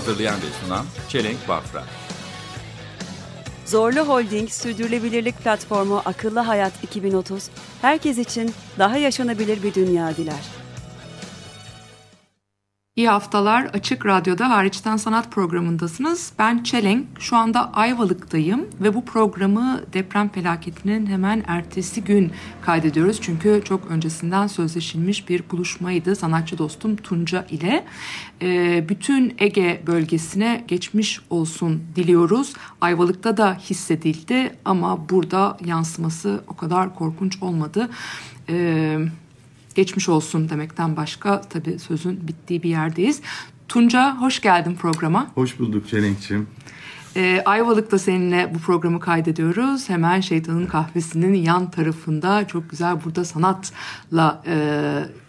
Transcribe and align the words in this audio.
Hazırlayan 0.00 0.36
ve 0.36 0.64
sunan 0.64 0.86
Çelenk 1.08 1.48
Bafra. 1.48 1.84
Zorlu 3.66 4.00
Holding 4.00 4.50
Sürdürülebilirlik 4.50 5.38
Platformu 5.38 6.02
Akıllı 6.04 6.40
Hayat 6.40 6.72
2030, 6.82 7.48
herkes 7.82 8.18
için 8.18 8.54
daha 8.78 8.96
yaşanabilir 8.96 9.62
bir 9.62 9.74
dünya 9.74 10.16
diler. 10.16 10.59
İyi 13.00 13.08
haftalar 13.08 13.64
Açık 13.64 14.06
Radyo'da 14.06 14.50
Hariçten 14.50 14.96
Sanat 14.96 15.32
programındasınız. 15.32 16.32
Ben 16.38 16.62
Çelenk, 16.62 17.06
şu 17.20 17.36
anda 17.36 17.72
Ayvalık'tayım 17.74 18.68
ve 18.80 18.94
bu 18.94 19.04
programı 19.04 19.80
deprem 19.92 20.28
felaketinin 20.28 21.06
hemen 21.06 21.44
ertesi 21.46 22.04
gün 22.04 22.32
kaydediyoruz. 22.62 23.20
Çünkü 23.20 23.62
çok 23.64 23.86
öncesinden 23.86 24.46
sözleşilmiş 24.46 25.28
bir 25.28 25.42
buluşmaydı 25.50 26.16
sanatçı 26.16 26.58
dostum 26.58 26.96
Tunca 26.96 27.46
ile. 27.50 27.84
Ee, 28.42 28.84
bütün 28.88 29.34
Ege 29.38 29.82
bölgesine 29.86 30.64
geçmiş 30.68 31.20
olsun 31.30 31.82
diliyoruz. 31.96 32.52
Ayvalık'ta 32.80 33.36
da 33.36 33.54
hissedildi 33.54 34.56
ama 34.64 35.08
burada 35.08 35.58
yansıması 35.64 36.44
o 36.48 36.56
kadar 36.56 36.94
korkunç 36.94 37.42
olmadı. 37.42 37.90
Ee, 38.48 38.98
geçmiş 39.74 40.08
olsun 40.08 40.48
demekten 40.48 40.96
başka 40.96 41.40
tabii 41.40 41.78
sözün 41.78 42.28
bittiği 42.28 42.62
bir 42.62 42.70
yerdeyiz. 42.70 43.20
Tunca 43.68 44.16
hoş 44.16 44.40
geldin 44.40 44.74
programa. 44.74 45.30
Hoş 45.34 45.58
bulduk 45.58 45.88
Çelenkçim. 45.88 46.48
Ee, 47.16 47.42
Ayvalık'ta 47.44 47.98
seninle 47.98 48.54
bu 48.54 48.58
programı 48.58 49.00
kaydediyoruz. 49.00 49.88
Hemen 49.88 50.20
Şeytanın 50.20 50.66
Kahvesi'nin 50.66 51.34
yan 51.34 51.70
tarafında 51.70 52.46
çok 52.46 52.70
güzel 52.70 53.04
burada 53.04 53.24
sanatla 53.24 54.42
e, 54.46 54.56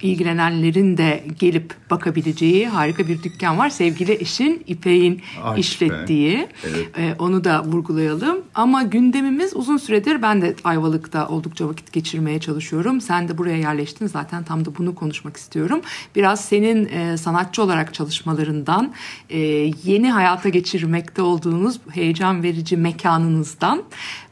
ilgilenenlerin 0.01 0.97
de 0.97 1.23
gelip 1.39 1.73
bakabileceği 1.89 2.67
harika 2.67 3.07
bir 3.07 3.23
dükkan 3.23 3.57
var. 3.57 3.69
Sevgili 3.69 4.13
eşin 4.13 4.63
İpek'in 4.67 5.21
işlettiği. 5.57 6.47
evet. 6.63 6.99
E, 6.99 7.15
onu 7.19 7.43
da 7.43 7.63
vurgulayalım. 7.63 8.38
Ama 8.55 8.83
gündemimiz 8.83 9.55
uzun 9.55 9.77
süredir 9.77 10.21
ben 10.21 10.41
de 10.41 10.55
Ayvalık'ta 10.63 11.27
oldukça 11.27 11.67
vakit 11.67 11.93
geçirmeye 11.93 12.39
çalışıyorum. 12.39 13.01
Sen 13.01 13.27
de 13.27 13.38
buraya 13.38 13.57
yerleştin 13.57 14.07
zaten 14.07 14.43
tam 14.43 14.66
da 14.66 14.77
bunu 14.77 14.95
konuşmak 14.95 15.38
istiyorum. 15.38 15.81
Biraz 16.16 16.45
senin 16.45 16.85
e, 16.85 17.17
sanatçı 17.17 17.63
olarak 17.63 17.93
çalışmalarından, 17.93 18.93
e, 19.29 19.39
yeni 19.83 20.11
hayata 20.11 20.49
geçirmekte 20.49 21.21
olduğunuz 21.21 21.70
heyecan 21.91 22.44
verici 22.44 22.77
mekanınızdan 22.77 23.83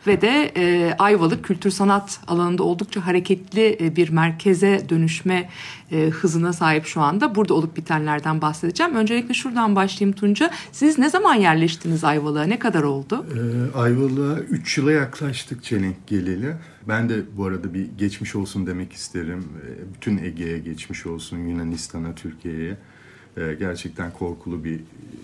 ve 0.07 0.21
de 0.21 0.51
e, 0.57 0.93
Ayvalık 0.99 1.43
kültür 1.45 1.71
sanat 1.71 2.19
alanında 2.27 2.63
oldukça 2.63 3.05
hareketli 3.05 3.77
e, 3.81 3.95
bir 3.95 4.09
merkeze 4.09 4.85
dönüşme 4.89 5.49
e, 5.91 6.09
hızına 6.09 6.53
sahip 6.53 6.85
şu 6.85 7.01
anda. 7.01 7.35
Burada 7.35 7.53
olup 7.53 7.77
bitenlerden 7.77 8.41
bahsedeceğim. 8.41 8.95
Öncelikle 8.95 9.33
şuradan 9.33 9.75
başlayayım 9.75 10.15
Tunca. 10.15 10.51
Siz 10.71 10.97
ne 10.97 11.09
zaman 11.09 11.35
yerleştiniz 11.35 12.03
Ayvalık'a? 12.03 12.43
Ne 12.43 12.59
kadar 12.59 12.83
oldu? 12.83 13.25
Ee, 13.73 13.77
Ayvalık'a 13.77 14.41
3 14.41 14.77
yıla 14.77 14.91
yaklaştık 14.91 15.63
Çelenk 15.63 16.07
geleli. 16.07 16.53
Ben 16.87 17.09
de 17.09 17.15
bu 17.37 17.45
arada 17.45 17.73
bir 17.73 17.87
geçmiş 17.97 18.35
olsun 18.35 18.67
demek 18.67 18.93
isterim. 18.93 19.47
Ee, 19.65 19.93
Bütün 19.93 20.17
Ege'ye 20.17 20.59
geçmiş 20.59 21.05
olsun, 21.05 21.37
Yunanistan'a, 21.37 22.15
Türkiye'ye. 22.15 22.77
Ee, 23.37 23.55
Gerçekten 23.59 24.11
korkulu 24.11 24.63
bir 24.63 24.79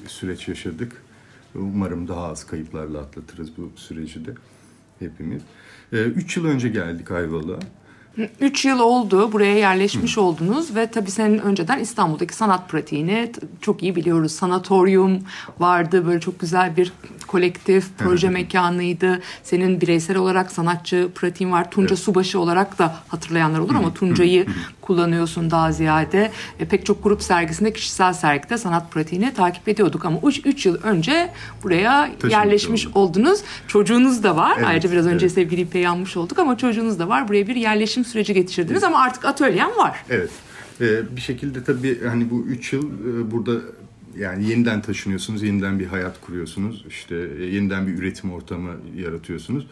süreç 0.07 0.47
yaşadık. 0.47 1.04
Umarım 1.55 2.07
daha 2.07 2.27
az 2.27 2.47
kayıplarla 2.47 2.99
atlatırız 2.99 3.57
bu 3.57 3.71
süreci 3.75 4.25
de 4.25 4.33
hepimiz. 4.99 5.41
3 5.91 6.38
yıl 6.38 6.45
önce 6.45 6.69
geldik 6.69 7.11
Ayvalık'a. 7.11 7.59
Üç 8.41 8.65
yıl 8.65 8.79
oldu 8.79 9.31
buraya 9.31 9.57
yerleşmiş 9.57 10.17
oldunuz 10.17 10.75
ve 10.75 10.87
tabii 10.87 11.11
senin 11.11 11.39
önceden 11.39 11.79
İstanbul'daki 11.79 12.35
sanat 12.35 12.69
pratiğini 12.69 13.31
çok 13.61 13.83
iyi 13.83 13.95
biliyoruz. 13.95 14.31
Sanatoryum 14.31 15.19
vardı 15.59 16.05
böyle 16.07 16.19
çok 16.19 16.39
güzel 16.39 16.77
bir 16.77 16.93
kolektif 17.27 17.85
proje 17.97 18.29
mekanıydı. 18.29 19.21
Senin 19.43 19.81
bireysel 19.81 20.17
olarak 20.17 20.51
sanatçı 20.51 21.09
pratiğin 21.15 21.51
var. 21.51 21.71
Tunca 21.71 21.95
Subaşı 21.95 22.39
olarak 22.39 22.79
da 22.79 22.95
hatırlayanlar 23.07 23.59
olur 23.59 23.75
ama 23.75 23.93
Tunca'yı 23.93 24.45
kullanıyorsun 24.81 25.51
daha 25.51 25.71
ziyade. 25.71 26.31
E, 26.59 26.65
pek 26.65 26.85
çok 26.85 27.03
grup 27.03 27.21
sergisinde 27.23 27.73
kişisel 27.73 28.13
sergide 28.13 28.57
sanat 28.57 28.91
pratiğini 28.91 29.33
takip 29.33 29.67
ediyorduk 29.67 30.05
ama 30.05 30.19
3 30.23 30.65
yıl 30.65 30.75
önce 30.83 31.31
buraya 31.63 32.11
yerleşmiş 32.29 32.87
olduk. 32.87 32.97
oldunuz. 32.97 33.39
Çocuğunuz 33.67 34.23
da 34.23 34.35
var. 34.35 34.53
Evet, 34.57 34.67
Ayrıca 34.67 34.91
biraz 34.91 35.05
önce 35.05 35.25
evet. 35.25 35.35
sevgili 35.35 35.61
İpek'i 35.61 35.87
anmış 35.87 36.17
olduk 36.17 36.39
ama 36.39 36.57
çocuğunuz 36.57 36.99
da 36.99 37.09
var. 37.09 37.27
Buraya 37.27 37.47
bir 37.47 37.55
yerleşim 37.55 38.04
süreci 38.05 38.33
geçirdiniz 38.33 38.83
ama 38.83 38.99
artık 38.99 39.25
atölyen 39.25 39.77
var. 39.77 40.05
Evet. 40.09 40.29
Ee, 40.81 41.16
bir 41.16 41.21
şekilde 41.21 41.63
tabii 41.63 42.03
hani 42.03 42.29
bu 42.29 42.45
üç 42.45 42.73
yıl 42.73 42.83
e, 42.89 43.31
burada 43.31 43.61
yani 44.17 44.49
yeniden 44.49 44.81
taşınıyorsunuz, 44.81 45.43
yeniden 45.43 45.79
bir 45.79 45.85
hayat 45.85 46.21
kuruyorsunuz. 46.21 46.85
İşte 46.89 47.15
e, 47.39 47.44
yeniden 47.44 47.88
bir 47.88 47.94
üretim 47.94 48.31
ortamı 48.31 48.71
yaratıyorsunuz. 48.95 49.67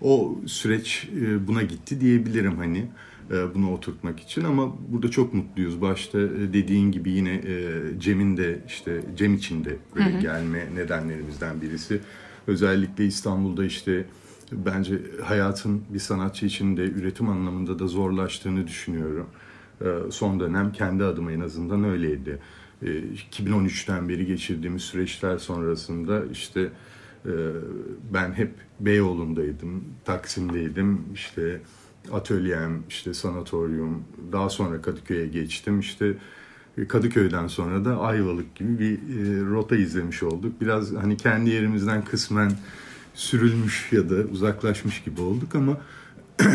O 0.00 0.38
süreç 0.46 1.08
e, 1.20 1.46
buna 1.46 1.62
gitti 1.62 2.00
diyebilirim 2.00 2.56
hani 2.56 2.86
e, 3.30 3.54
bunu 3.54 3.72
oturtmak 3.72 4.20
için 4.20 4.44
ama 4.44 4.76
burada 4.88 5.10
çok 5.10 5.34
mutluyuz. 5.34 5.80
Başta 5.80 6.20
e, 6.20 6.52
dediğin 6.52 6.92
gibi 6.92 7.10
yine 7.10 7.34
e, 7.34 7.82
Cem'in 7.98 8.36
de 8.36 8.58
işte 8.68 9.00
Cem 9.16 9.34
için 9.34 9.64
de 9.64 9.76
böyle 9.96 10.20
gelme 10.20 10.66
nedenlerimizden 10.74 11.62
birisi. 11.62 12.00
Özellikle 12.46 13.06
İstanbul'da 13.06 13.64
işte 13.64 14.04
bence 14.52 15.00
hayatın 15.24 15.82
bir 15.94 15.98
sanatçı 15.98 16.46
için 16.46 16.76
de 16.76 16.82
üretim 16.82 17.28
anlamında 17.28 17.78
da 17.78 17.86
zorlaştığını 17.86 18.66
düşünüyorum. 18.66 19.26
Ee, 19.80 19.86
Son 20.10 20.40
dönem 20.40 20.72
kendi 20.72 21.04
adıma 21.04 21.32
en 21.32 21.40
azından 21.40 21.84
öyleydi. 21.84 22.38
Ee, 22.82 22.86
2013'ten 23.32 24.08
beri 24.08 24.26
geçirdiğimiz 24.26 24.82
süreçler 24.82 25.38
sonrasında 25.38 26.24
işte 26.32 26.70
e, 27.26 27.32
ben 28.14 28.32
hep 28.32 28.54
Beyoğlu'ndaydım, 28.80 29.84
Taksim'deydim, 30.04 31.00
işte 31.14 31.60
atölyem, 32.12 32.82
işte 32.88 33.14
sanatoryum, 33.14 34.04
daha 34.32 34.48
sonra 34.50 34.82
Kadıköy'e 34.82 35.26
geçtim. 35.26 35.80
İşte 35.80 36.14
Kadıköy'den 36.88 37.46
sonra 37.46 37.84
da 37.84 38.00
Ayvalık 38.00 38.54
gibi 38.54 38.78
bir 38.78 38.92
e, 38.94 39.40
rota 39.50 39.76
izlemiş 39.76 40.22
olduk. 40.22 40.60
Biraz 40.60 40.92
hani 40.92 41.16
kendi 41.16 41.50
yerimizden 41.50 42.04
kısmen 42.04 42.52
sürülmüş 43.16 43.88
ya 43.92 44.10
da 44.10 44.14
uzaklaşmış 44.14 45.02
gibi 45.02 45.20
olduk 45.20 45.54
ama 45.54 45.76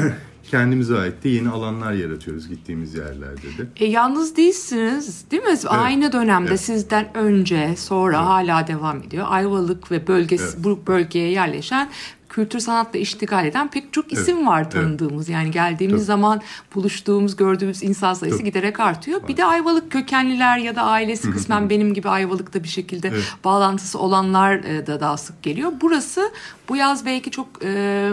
kendimize 0.52 0.98
ait 0.98 1.24
de 1.24 1.30
yeni 1.30 1.50
alanlar 1.50 1.94
yaratıyoruz 1.94 2.48
gittiğimiz 2.48 2.96
yerlerde 2.96 3.42
de. 3.58 3.68
E, 3.76 3.86
yalnız 3.86 4.36
değilsiniz 4.36 5.32
değil 5.32 5.44
mi? 5.44 5.58
Aynı 5.68 6.12
dönemde 6.12 6.50
evet. 6.50 6.62
sizden 6.62 7.18
önce 7.18 7.76
sonra 7.78 8.26
hala 8.26 8.68
devam 8.68 9.04
ediyor. 9.04 9.26
Ayvalık 9.30 9.92
ve 9.92 10.08
bölgesi 10.08 10.44
Evet. 10.44 10.56
bu 10.58 10.80
bölgeye 10.88 11.32
yerleşen 11.32 11.90
kültür 12.31 12.59
sanatla 12.59 13.00
iştigal 13.00 13.46
eden 13.46 13.68
pek 13.72 13.94
çok 13.94 14.14
isim 14.14 14.38
Evet, 14.38 14.47
var 14.47 14.62
evet. 14.62 14.72
tanıdığımız. 14.72 15.30
Yani 15.30 15.52
geldiğimiz 15.52 15.97
Tabii. 15.97 16.06
zaman 16.06 16.42
buluştuğumuz, 16.75 17.36
gördüğümüz 17.36 17.84
insan 17.84 18.14
sayısı 18.14 18.38
Tabii. 18.38 18.47
giderek 18.50 18.80
artıyor. 18.80 19.28
Bir 19.28 19.38
de 19.38 19.46
Ayvalık 19.46 19.92
kökenliler 19.92 20.58
ya 20.58 20.75
da 20.75 20.81
ailesi 20.81 21.31
kısmen 21.31 21.70
benim 21.70 21.94
gibi 21.94 22.09
Ayvalık'ta 22.09 22.64
bir 22.64 22.68
şekilde 22.68 23.08
Evet. 23.08 23.34
bağlantısı 23.44 24.00
olanlar 24.00 24.56
e, 24.56 24.88
da 24.88 25.00
daha 25.00 25.17
sık 25.17 25.44
geliyor. 25.44 25.72
Burası 25.82 26.32
bu 26.70 26.76
yaz 26.76 27.06
belki 27.06 27.32
çok 27.32 27.47
e, 27.64 28.11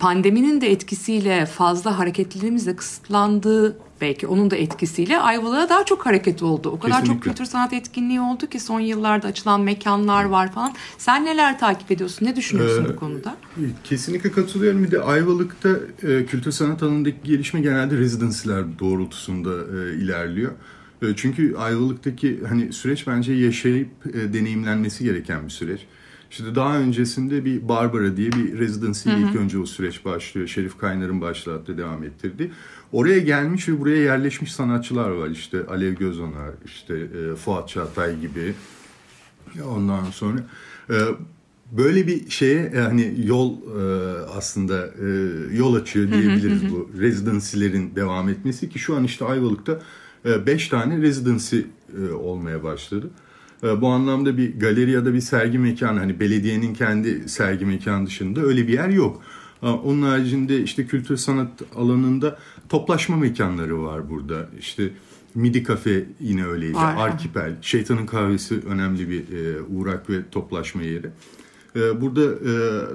pandeminin 0.00 0.60
de 0.60 0.70
etkisiyle 0.72 1.46
fazla 1.46 1.98
hareketliliğimizle 1.98 2.76
kısıtlandığı 2.76 3.76
belki 4.00 4.26
onun 4.26 4.50
da 4.50 4.56
etkisiyle 4.56 5.20
Ayvalık'a 5.20 5.68
daha 5.68 5.84
çok 5.84 6.06
hareket 6.06 6.42
oldu. 6.42 6.68
O 6.70 6.78
kadar 6.78 6.94
çok 6.96 7.00
Kesinlikle. 7.02 7.30
kültür 7.30 7.44
sanat 7.44 7.72
etkinliği 7.72 8.20
oldu 8.20 8.46
ki 8.46 8.60
son 8.60 8.80
yıllarda 8.80 9.28
açılan 9.28 9.60
mekanlar 9.60 10.24
var 10.24 10.52
falan. 10.52 10.74
Sen 10.98 11.24
neler 11.24 11.58
takip 11.58 11.90
ediyorsun? 11.90 12.26
Ne 12.26 12.36
düşünüyorsun 12.36 12.84
Ee, 12.84 12.88
bu 12.88 12.96
konuda? 12.96 13.36
Kesinlikle 13.84 14.32
katılıyorum. 14.32 14.84
Bir 14.84 14.90
de 14.90 15.00
Ayvalık'ta 15.02 15.68
e, 16.02 16.26
kültür 16.26 16.52
sanat 16.52 16.82
alanındaki 16.82 17.16
gelişme 17.24 17.60
genelde 17.60 17.96
rezidansiler 17.98 18.64
doğrultusunda 18.78 19.50
e, 19.50 19.94
ilerliyor. 19.94 20.52
E, 21.02 21.06
çünkü 21.16 21.56
Ayvalık'taki 21.56 22.40
hani 22.48 22.72
süreç 22.72 23.06
bence 23.06 23.32
yaşayıp 23.32 23.88
e, 24.14 24.32
deneyimlenmesi 24.32 25.04
gereken 25.04 25.44
bir 25.44 25.50
süreç. 25.50 25.80
İşte 26.32 26.54
daha 26.54 26.78
öncesinde 26.78 27.44
bir 27.44 27.68
Barbara 27.68 28.16
diye 28.16 28.32
bir 28.32 28.58
residency 28.58 29.10
ilk 29.10 29.36
önce 29.36 29.58
o 29.58 29.66
süreç 29.66 30.04
başlıyor. 30.04 30.48
Şerif 30.48 30.78
Kaynar'ın 30.78 31.20
başlattığı, 31.20 31.78
devam 31.78 32.04
ettirdi. 32.04 32.50
Oraya 32.92 33.18
gelmiş 33.18 33.68
ve 33.68 33.80
buraya 33.80 34.02
yerleşmiş 34.02 34.52
sanatçılar 34.52 35.10
var. 35.10 35.28
İşte 35.28 35.66
Alev 35.66 35.94
Gözonar, 35.94 36.50
işte 36.64 36.94
e, 36.94 37.34
Fuat 37.34 37.68
Çağatay 37.68 38.20
gibi 38.20 38.54
Ondan 39.64 40.04
sonra 40.04 40.38
e, 40.90 40.96
böyle 41.72 42.06
bir 42.06 42.30
şeye 42.30 42.62
e, 42.74 42.78
hani 42.78 43.14
yol 43.24 43.52
e, 43.52 43.82
aslında 44.26 44.86
e, 44.86 45.08
yol 45.56 45.74
açıyor 45.74 46.12
diyebiliriz 46.12 46.72
bu 46.72 46.90
residency'lerin 46.98 47.96
devam 47.96 48.28
etmesi 48.28 48.68
ki 48.68 48.78
şu 48.78 48.96
an 48.96 49.04
işte 49.04 49.24
Ayvalık'ta 49.24 49.80
5 50.24 50.68
tane 50.68 51.02
residency 51.02 51.60
e, 51.98 52.12
olmaya 52.12 52.62
başladı. 52.62 53.10
E, 53.64 53.80
Bu 53.80 53.88
anlamda 53.88 54.36
bir 54.36 54.58
galeri 54.60 54.90
ya 54.90 55.04
da 55.04 55.14
bir 55.14 55.20
sergi 55.20 55.58
mekanı 55.58 55.98
hani 55.98 56.20
belediyenin 56.20 56.74
kendi 56.74 57.28
sergi 57.28 57.66
mekanı 57.66 58.06
dışında 58.06 58.40
öyle 58.40 58.68
bir 58.68 58.72
yer 58.72 58.88
yok. 58.88 59.22
E, 59.62 59.66
Onun 59.66 60.02
haricinde 60.02 60.62
işte 60.62 60.86
kültür 60.86 61.16
sanat 61.16 61.62
alanında 61.76 62.38
toplaşma 62.68 63.16
mekanları 63.16 63.82
var 63.82 64.10
burada. 64.10 64.46
İşte 64.58 64.90
Midi 65.34 65.62
Kafe 65.62 66.04
yine 66.20 66.46
öyleydi. 66.46 66.78
Arkipel, 66.98 67.56
Şeytanın 67.62 68.06
Kahvesi 68.06 68.60
önemli 68.68 69.10
bir 69.10 69.20
e, 69.38 69.62
uğrak 69.62 70.10
ve 70.10 70.16
toplaşma 70.30 70.82
yeri. 70.82 71.10
E, 71.76 72.00
burada 72.00 72.22
e, 72.24 72.52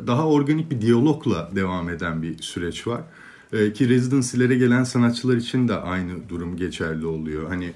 daha 0.07 0.27
organik 0.27 0.71
bir 0.71 0.81
diyalogla 0.81 1.51
devam 1.55 1.89
eden 1.89 2.21
bir 2.21 2.37
süreç 2.41 2.87
var. 2.87 3.01
E, 3.53 3.73
ki 3.73 3.89
residency'lere 3.89 4.55
gelen 4.55 4.83
sanatçılar 4.83 5.35
için 5.37 5.67
de 5.67 5.75
aynı 5.75 6.11
durum 6.29 6.57
geçerli 6.57 7.05
oluyor. 7.05 7.47
Hani 7.49 7.71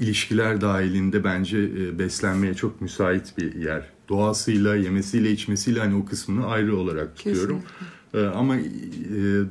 ilişkiler 0.00 0.60
dahilinde 0.60 1.24
bence 1.24 1.58
e, 1.58 1.98
beslenmeye 1.98 2.54
çok 2.54 2.80
müsait 2.80 3.34
bir 3.38 3.54
yer. 3.54 3.90
Doğasıyla, 4.08 4.76
yemesiyle, 4.76 5.30
içmesiyle 5.30 5.80
hani 5.80 5.94
o 5.94 6.04
kısmını 6.04 6.46
ayrı 6.46 6.76
olarak 6.76 7.16
tutuyorum. 7.16 7.62
E, 8.14 8.20
ama 8.20 8.56
e, 8.56 8.62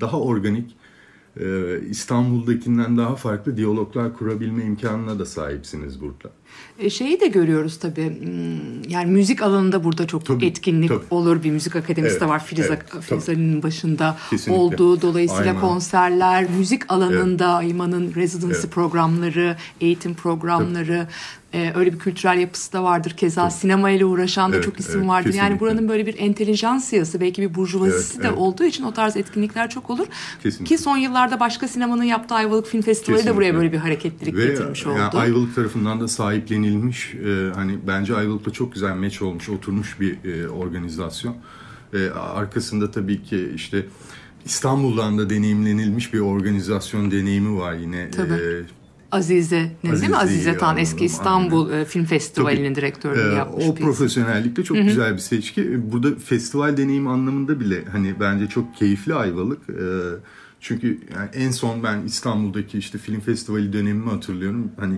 daha 0.01 0.19
organik, 0.19 0.75
e, 1.39 1.79
İstanbul'dakinden 1.89 2.97
daha 2.97 3.15
farklı 3.15 3.57
diyaloglar 3.57 4.13
kurabilme 4.13 4.63
imkanına 4.63 5.19
da 5.19 5.25
sahipsiniz 5.25 6.01
burada. 6.01 6.31
E, 6.79 6.89
şeyi 6.89 7.19
de 7.19 7.27
görüyoruz 7.27 7.79
tabii. 7.79 8.19
hmm, 8.19 8.89
Yani 8.89 9.11
müzik 9.11 9.41
alanında 9.41 9.83
burada 9.83 10.07
çok 10.07 10.25
Tabii, 10.25 10.45
etkinlik 10.45 10.89
tabii. 10.89 11.03
olur. 11.09 11.43
Bir 11.43 11.51
müzik 11.51 11.75
akademisi 11.75 12.11
Evet, 12.11 12.21
de 12.21 12.27
var. 12.27 12.45
Filiz, 12.45 12.65
evet, 12.67 12.79
Filiz 13.01 13.25
tabii. 13.25 13.35
Ali'nin 13.35 13.63
başında 13.63 14.17
Kesinlikle. 14.29 14.61
olduğu. 14.63 15.01
Dolayısıyla 15.01 15.43
Aynen. 15.51 15.61
konserler, 15.61 16.45
müzik 16.57 16.91
alanında 16.91 17.47
Ayman'ın 17.47 18.15
residency 18.15 18.55
Evet. 18.59 18.71
programları, 18.71 19.57
eğitim 19.81 20.13
programları, 20.13 21.07
e, 21.53 21.71
öyle 21.75 21.93
bir 21.93 21.99
kültürel 21.99 22.39
yapısı 22.39 22.73
da 22.73 22.83
vardır. 22.83 23.11
Keza 23.17 23.49
sinemayla 23.49 24.05
uğraşan 24.05 24.51
da 24.51 24.55
Evet, 24.55 24.65
çok 24.65 24.79
isim 24.79 24.99
evet, 24.99 25.09
vardır. 25.09 25.29
Yani 25.29 25.37
kesinlikle. 25.37 25.59
buranın 25.59 25.89
böyle 25.89 26.05
bir 26.05 26.15
entelijansiyası, 26.19 27.21
belki 27.21 27.41
bir 27.41 27.55
burjuvazisi 27.55 28.13
Evet, 28.15 28.23
de 28.23 28.27
evet. 28.27 28.37
olduğu 28.37 28.63
için 28.63 28.83
o 28.83 28.91
tarz 28.93 29.17
etkinlikler 29.17 29.69
çok 29.69 29.89
olur. 29.89 30.05
Kesinlikle. 30.43 30.75
Ki 30.75 30.81
son 30.81 30.97
yıllarda 30.97 31.39
başka 31.39 31.67
sinemanın 31.67 32.03
yaptığı 32.03 32.35
Ayvalık 32.35 32.67
Film 32.67 32.81
Festivali 32.81 33.17
de 33.17 33.21
Kesinlikle. 33.21 33.37
buraya 33.37 33.53
böyle 33.55 33.71
bir 33.71 33.77
hareketlilik 33.77 34.35
Ve 34.35 34.45
getirmiş 34.45 34.85
oldu. 34.87 34.97
yani 34.99 35.09
Ayvalık 35.19 35.55
tarafından 35.55 36.01
da 36.01 36.07
sahiplenilmiş 36.47 37.13
e, 37.15 37.51
hani 37.55 37.79
bence 37.87 38.15
Ayvalık'ta 38.15 38.51
çok 38.51 38.73
güzel 38.73 38.95
meç 38.95 39.21
olmuş, 39.21 39.49
oturmuş 39.49 39.99
bir 39.99 40.17
e, 40.25 40.49
organizasyon. 40.49 41.35
E, 41.93 42.09
arkasında 42.09 42.91
tabii 42.91 43.23
ki 43.23 43.51
işte 43.55 43.85
İstanbul'dan 44.45 45.17
da 45.17 45.29
deneyimlenilmiş 45.29 46.13
bir 46.13 46.19
organizasyon 46.19 47.11
deneyimi 47.11 47.59
var 47.59 47.73
yine. 47.73 48.11
Tabii. 48.11 48.33
E, 48.33 48.61
Azize, 49.11 49.71
ne 49.83 49.91
değil 49.91 50.09
mi? 50.09 50.17
Azize 50.17 50.57
Tan 50.57 50.77
eski 50.77 51.05
İstanbul 51.05 51.71
e, 51.71 51.85
Film 51.85 52.05
Festivali'nin 52.05 52.63
Tabii. 52.73 52.75
direktörlüğünü 52.75 53.33
Ee, 53.33 53.35
yapmış 53.35 53.65
o 53.65 53.67
bir 53.67 53.73
isim. 53.73 53.85
profesyonellikte 53.85 54.63
çok 54.63 54.77
güzel 54.77 55.13
bir 55.13 55.19
seçki. 55.19 55.91
Burada 55.91 56.15
festival 56.15 56.77
deneyimi 56.77 57.09
anlamında 57.09 57.59
bile 57.59 57.85
hani 57.91 58.13
bence 58.19 58.47
çok 58.47 58.75
keyifli 58.75 59.13
Ayvalık. 59.13 59.69
Ee, 59.69 59.73
çünkü 60.59 60.99
yani 61.15 61.29
en 61.33 61.51
son 61.51 61.83
ben 61.83 62.01
İstanbul'daki 62.05 62.77
işte 62.77 62.97
film 62.97 63.19
festivali 63.19 63.73
dönemimi 63.73 64.09
hatırlıyorum. 64.09 64.71
Hani 64.79 64.95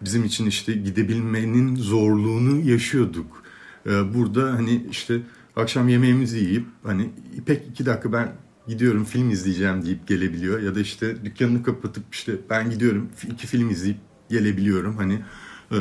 bizim 0.00 0.24
için 0.24 0.46
işte 0.46 0.72
gidebilmenin 0.72 1.76
zorluğunu 1.76 2.70
yaşıyorduk. 2.70 3.42
Ee, 3.86 4.14
burada 4.14 4.52
hani 4.52 4.86
işte 4.90 5.20
akşam 5.56 5.88
yemeğimizi 5.88 6.38
yiyip 6.38 6.66
hani 6.82 7.10
İpek 7.36 7.62
iki 7.70 7.86
dakika 7.86 8.12
ben 8.12 8.32
gidiyorum 8.68 9.04
film 9.04 9.30
izleyeceğim 9.30 9.84
deyip 9.84 10.06
gelebiliyor. 10.06 10.60
Ya 10.60 10.74
da 10.74 10.80
işte 10.80 11.24
dükkanını 11.24 11.62
kapatıp 11.62 12.04
işte 12.12 12.32
ben 12.50 12.70
gidiyorum 12.70 13.08
iki 13.32 13.46
film 13.46 13.70
izleyip 13.70 13.98
gelebiliyorum. 14.30 14.96
Hani 14.96 15.18
ee, 15.72 15.76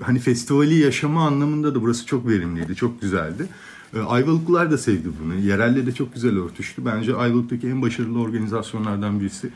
hani 0.00 0.18
festivali 0.18 0.74
yaşama 0.74 1.26
anlamında 1.26 1.74
da 1.74 1.82
burası 1.82 2.06
çok 2.06 2.28
verimliydi, 2.28 2.74
çok 2.74 3.00
güzeldi. 3.00 3.46
Ee, 3.96 4.00
Ayvalıklılar 4.00 4.70
da 4.70 4.78
sevdi 4.78 5.08
bunu. 5.24 5.34
Yerelle 5.34 5.86
de 5.86 5.92
çok 5.92 6.14
güzel 6.14 6.38
örtüştü. 6.38 6.84
Bence 6.84 7.14
Ayvalık'taki 7.14 7.68
en 7.68 7.82
başarılı 7.82 8.20
organizasyonlardan 8.20 9.20
birisi. 9.20 9.50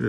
Ee, 0.00 0.04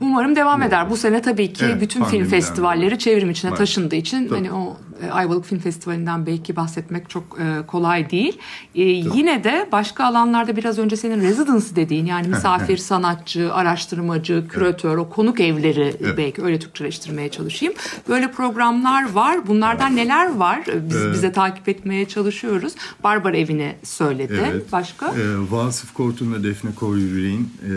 Umarım 0.00 0.36
devam 0.36 0.62
eder. 0.62 0.90
Bu 0.90 0.96
sene 0.96 1.22
tabii 1.22 1.52
ki 1.52 1.64
Evet, 1.64 1.80
bütün 1.80 2.04
film 2.04 2.24
festivalleri 2.24 2.98
çevrim 2.98 3.30
içine 3.30 3.50
Var. 3.50 3.56
taşındığı 3.56 3.96
için 3.96 4.28
Tabii. 4.28 4.34
hani 4.38 4.52
o 4.52 4.76
e, 5.06 5.10
Ayvalık 5.10 5.44
Film 5.44 5.58
Festivali'nden 5.58 6.26
belki 6.26 6.56
bahsetmek 6.56 7.10
çok 7.10 7.38
e, 7.40 7.66
kolay 7.66 8.10
değil. 8.10 8.38
E, 8.74 8.82
yine 8.82 9.44
de 9.44 9.68
başka 9.72 10.04
alanlarda 10.04 10.56
biraz 10.56 10.78
önce 10.78 10.96
senin 10.96 11.20
residency 11.20 11.74
dediğin 11.76 12.06
yani 12.06 12.28
misafir 12.28 12.76
sanatçı, 12.76 13.54
araştırmacı, 13.54 14.44
küratör, 14.48 14.96
o 14.96 15.08
konuk 15.08 15.40
evleri 15.40 15.96
Evet. 16.00 16.14
belki 16.18 16.42
öyle 16.42 16.58
Türkçeleştirmeye 16.58 17.28
çalışayım. 17.28 17.74
Böyle 18.08 18.30
programlar 18.30 19.12
var. 19.12 19.46
Bunlardan 19.46 19.96
neler 19.96 20.36
var? 20.36 20.64
Biz 20.90 21.12
bize 21.12 21.32
takip 21.32 21.68
etmeye 21.68 22.08
çalışıyoruz. 22.08 22.72
Barbara 23.04 23.36
evini 23.36 23.74
söyledi. 23.82 24.40
Evet. 24.50 24.72
Başka? 24.72 25.06
E, 25.06 25.12
Vasıf 25.50 25.94
Kortun 25.94 26.32
ve 26.34 26.42
Defne 26.42 26.74
Koyyüreğin 26.74 27.52
e, 27.66 27.72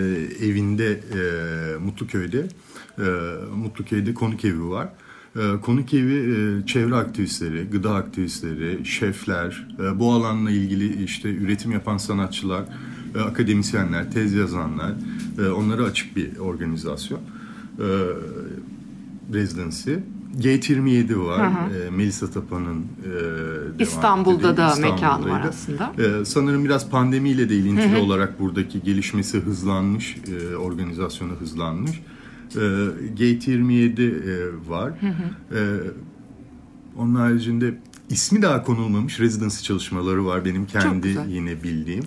evinde 0.45 0.91
e, 0.91 1.42
e, 1.43 1.77
Mutluköy'de. 1.77 2.47
E, 2.99 3.03
Mutluköy'de 3.55 4.13
konuk 4.13 4.45
evi 4.45 4.69
var. 4.69 4.89
E, 5.35 5.61
konuk 5.61 5.93
evi 5.93 6.65
çevre 6.65 6.95
aktivistleri, 6.95 7.69
gıda 7.71 7.95
aktivistleri, 7.95 8.85
şefler, 8.85 9.67
bu 9.95 10.11
alanla 10.11 10.51
ilgili 10.51 11.03
işte 11.03 11.35
üretim 11.35 11.71
yapan 11.71 11.97
sanatçılar, 11.97 12.63
akademisyenler, 13.25 14.11
tez 14.11 14.33
yazanlar, 14.33 14.93
onlara 15.57 15.83
açık 15.83 16.15
bir 16.15 16.37
organizasyon. 16.37 17.19
Residency. 19.33 19.93
G27 20.39 21.25
var. 21.25 21.53
Hı 21.53 21.57
hı. 21.57 21.83
Ee, 21.83 21.85
e, 21.85 21.89
Melisa 21.89 22.31
Tapa'nın 22.31 22.79
e, 22.79 23.83
İstanbul'da 23.83 24.57
da 24.57 24.75
mekan 24.75 25.29
var 25.29 25.41
aslında. 25.49 25.93
E, 25.97 26.25
sanırım 26.25 26.65
biraz 26.65 26.89
pandemiyle 26.89 27.49
de 27.49 27.55
ilintili 27.55 27.91
hı 27.91 27.97
hı. 27.97 28.01
olarak 28.01 28.39
buradaki 28.39 28.83
gelişmesi 28.83 29.39
hızlanmış, 29.39 30.17
e, 30.17 30.55
organizasyonu 30.55 31.31
hızlanmış. 31.39 32.01
Ee, 32.55 32.59
e, 32.59 32.63
G27 33.15 34.01
e, 34.01 34.69
var. 34.69 34.93
Hı 35.01 35.07
hı. 35.07 35.59
E, 35.59 35.61
onun 36.97 37.15
haricinde 37.15 37.73
ismi 38.09 38.41
daha 38.41 38.63
konulmamış 38.63 39.19
residency 39.19 39.63
çalışmaları 39.63 40.25
var 40.25 40.45
benim 40.45 40.65
kendi 40.65 41.17
yine 41.29 41.63
bildiğim. 41.63 42.03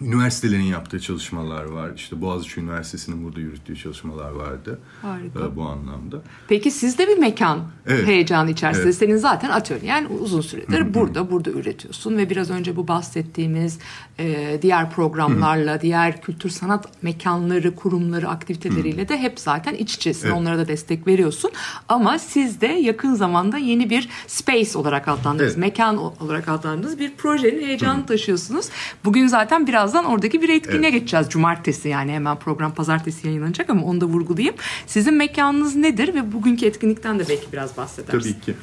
Üniversitelerin 0.00 0.62
yaptığı 0.62 1.00
çalışmalar 1.00 1.64
var. 1.64 1.90
İşte 1.96 2.20
Boğaziçi 2.20 2.60
Üniversitesi'nin 2.60 3.24
burada 3.24 3.40
yürüttüğü 3.40 3.76
çalışmalar 3.76 4.30
vardı. 4.30 4.78
Harika. 5.02 5.40
e, 5.40 5.56
bu 5.56 5.62
anlamda. 5.62 6.16
Peki 6.48 6.70
siz 6.70 6.98
de 6.98 7.08
bir 7.08 7.18
mekan 7.18 7.60
Evet. 7.86 8.06
heyecanı 8.06 8.50
içerisinde. 8.50 8.84
Evet. 8.84 8.94
Senin 8.96 9.16
zaten 9.16 9.50
atölyen 9.50 10.06
uzun 10.20 10.40
süredir 10.40 10.94
burada 10.94 11.30
burada 11.30 11.50
üretiyorsun 11.50 12.16
ve 12.16 12.30
biraz 12.30 12.50
önce 12.50 12.76
bu 12.76 12.88
bahsettiğimiz 12.88 13.78
e, 14.18 14.58
diğer 14.62 14.90
programlarla, 14.90 15.80
diğer 15.80 16.22
kültür 16.22 16.50
sanat 16.50 17.02
mekanları, 17.02 17.74
kurumları, 17.76 18.28
aktiviteleriyle 18.28 19.08
de 19.08 19.18
hep 19.18 19.40
zaten 19.40 19.74
iç 19.74 19.94
içesin. 19.94 20.26
Evet. 20.28 20.36
Onlara 20.36 20.58
da 20.58 20.68
destek 20.68 21.06
veriyorsun. 21.06 21.50
Ama 21.88 22.18
siz 22.18 22.60
de 22.60 22.66
yakın 22.66 23.14
zamanda 23.14 23.58
yeni 23.58 23.90
bir 23.90 24.08
space 24.26 24.78
olarak 24.78 25.08
adlandırdığınız, 25.08 25.52
Evet. 25.52 25.58
mekan 25.58 25.96
olarak 25.96 26.48
adlandırdığınız 26.48 26.98
bir 26.98 27.14
projenin 27.14 27.60
heyecanını 27.62 28.06
taşıyorsunuz. 28.06 28.68
Bugün 29.04 29.26
zaten 29.26 29.66
birazdan 29.90 30.10
oradaki 30.10 30.42
bir 30.42 30.48
etkinliğe 30.48 30.82
Evet. 30.82 30.92
geçeceğiz. 30.92 31.28
Cumartesi 31.28 31.88
yani 31.88 32.12
hemen 32.12 32.38
program 32.38 32.74
pazartesi 32.74 33.26
yayınlanacak 33.26 33.70
ama 33.70 33.84
onu 33.84 34.00
da 34.00 34.06
vurgulayayım. 34.06 34.54
Sizin 34.86 35.14
mekanınız 35.14 35.76
nedir 35.76 36.14
ve 36.14 36.32
bugünkü 36.32 36.66
etkinlikten 36.66 37.18
de 37.18 37.24
belki 37.28 37.52
biraz 37.52 37.76
bahsedersin. 37.76 38.18
Tabii 38.32 38.40
ki. 38.40 38.54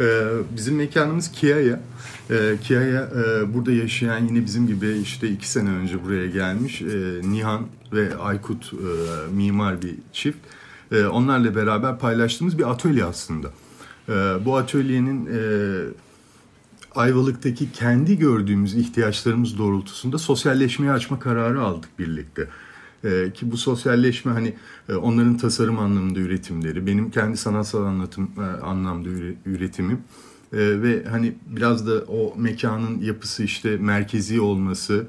Ee, 0.00 0.04
bizim 0.56 0.76
mekanımız 0.76 1.32
Kia'ya. 1.32 1.80
Ee, 2.30 2.56
Kia'ya 2.62 3.00
e, 3.02 3.54
burada 3.54 3.72
yaşayan 3.72 4.24
yine 4.26 4.44
bizim 4.44 4.66
gibi 4.66 4.98
işte 5.02 5.28
iki 5.28 5.48
sene 5.50 5.70
önce 5.70 6.04
buraya 6.04 6.26
gelmiş 6.26 6.82
e, 6.82 7.20
Nihan 7.22 7.66
ve 7.92 8.16
Aykut 8.16 8.72
e, 8.72 8.76
mimar 9.34 9.82
bir 9.82 9.94
çift. 10.12 10.38
E, 10.92 11.04
onlarla 11.04 11.56
beraber 11.56 11.98
paylaştığımız 11.98 12.58
bir 12.58 12.70
atölye 12.70 13.04
aslında. 13.04 13.48
E, 14.08 14.12
bu 14.44 14.56
atölyenin 14.56 15.26
e, 15.26 15.40
Ayvalık'taki 16.94 17.72
kendi 17.72 18.18
gördüğümüz 18.18 18.74
ihtiyaçlarımız 18.74 19.58
doğrultusunda 19.58 20.18
sosyalleşmeye 20.18 20.92
açma 20.92 21.18
kararı 21.18 21.62
aldık 21.62 21.98
birlikte. 21.98 22.48
Ee, 23.04 23.32
ki 23.34 23.50
bu 23.50 23.56
sosyalleşme 23.56 24.32
hani 24.32 24.54
e, 24.88 24.94
onların 24.94 25.36
tasarım 25.36 25.78
anlamında 25.78 26.18
üretimleri, 26.20 26.86
benim 26.86 27.10
kendi 27.10 27.36
sanatsal 27.36 27.84
anlatım 27.84 28.30
e, 28.38 28.62
anlamda 28.62 29.08
üre- 29.08 29.34
üretimim 29.46 29.98
E, 30.52 30.82
ve 30.82 31.04
hani 31.10 31.34
biraz 31.46 31.86
da 31.86 32.04
o 32.08 32.34
mekanın 32.36 33.00
yapısı 33.00 33.42
işte 33.42 33.76
merkezi 33.76 34.40
olması, 34.40 35.06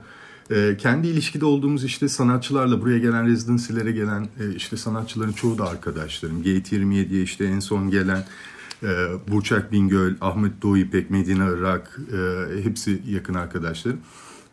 e, 0.51 0.77
kendi 0.77 1.07
ilişkide 1.07 1.45
olduğumuz 1.45 1.83
işte 1.83 2.09
sanatçılarla 2.09 2.81
buraya 2.81 2.99
gelen 2.99 3.27
rezidansilere 3.27 3.91
gelen 3.91 4.23
e, 4.23 4.55
işte 4.55 4.77
sanatçıların 4.77 5.31
çoğu 5.31 5.57
da 5.57 5.69
arkadaşlarım. 5.69 6.37
Gate 6.37 6.75
27'ye 6.75 7.23
işte 7.23 7.45
en 7.45 7.59
son 7.59 7.89
gelen 7.89 8.25
Burçak 9.31 9.71
Bingöl, 9.71 10.13
Ahmet 10.21 10.61
Doğu 10.61 10.77
İpek, 10.77 11.09
Medine 11.09 11.45
Irak 11.57 11.99
e, 12.13 12.63
hepsi 12.63 13.01
yakın 13.09 13.33
arkadaşlarım. 13.33 13.99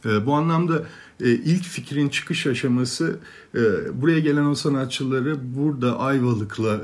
E, 0.05 0.27
bu 0.27 0.35
anlamda 0.35 0.87
e, 1.21 1.31
ilk 1.31 1.65
fikrin 1.65 2.09
çıkış 2.09 2.47
aşaması 2.47 3.19
e, 3.55 3.61
buraya 4.03 4.21
gelen 4.21 4.45
o 4.45 4.55
sanatçıları 4.55 5.37
burada 5.57 5.99
Ayvalık'la 5.99 6.81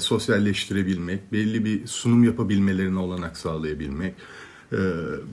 sosyalleştirebilmek, 0.00 1.32
belli 1.32 1.64
bir 1.64 1.86
sunum 1.86 2.24
yapabilmelerine 2.24 2.98
olanak 2.98 3.36
sağlayabilmek, 3.36 4.14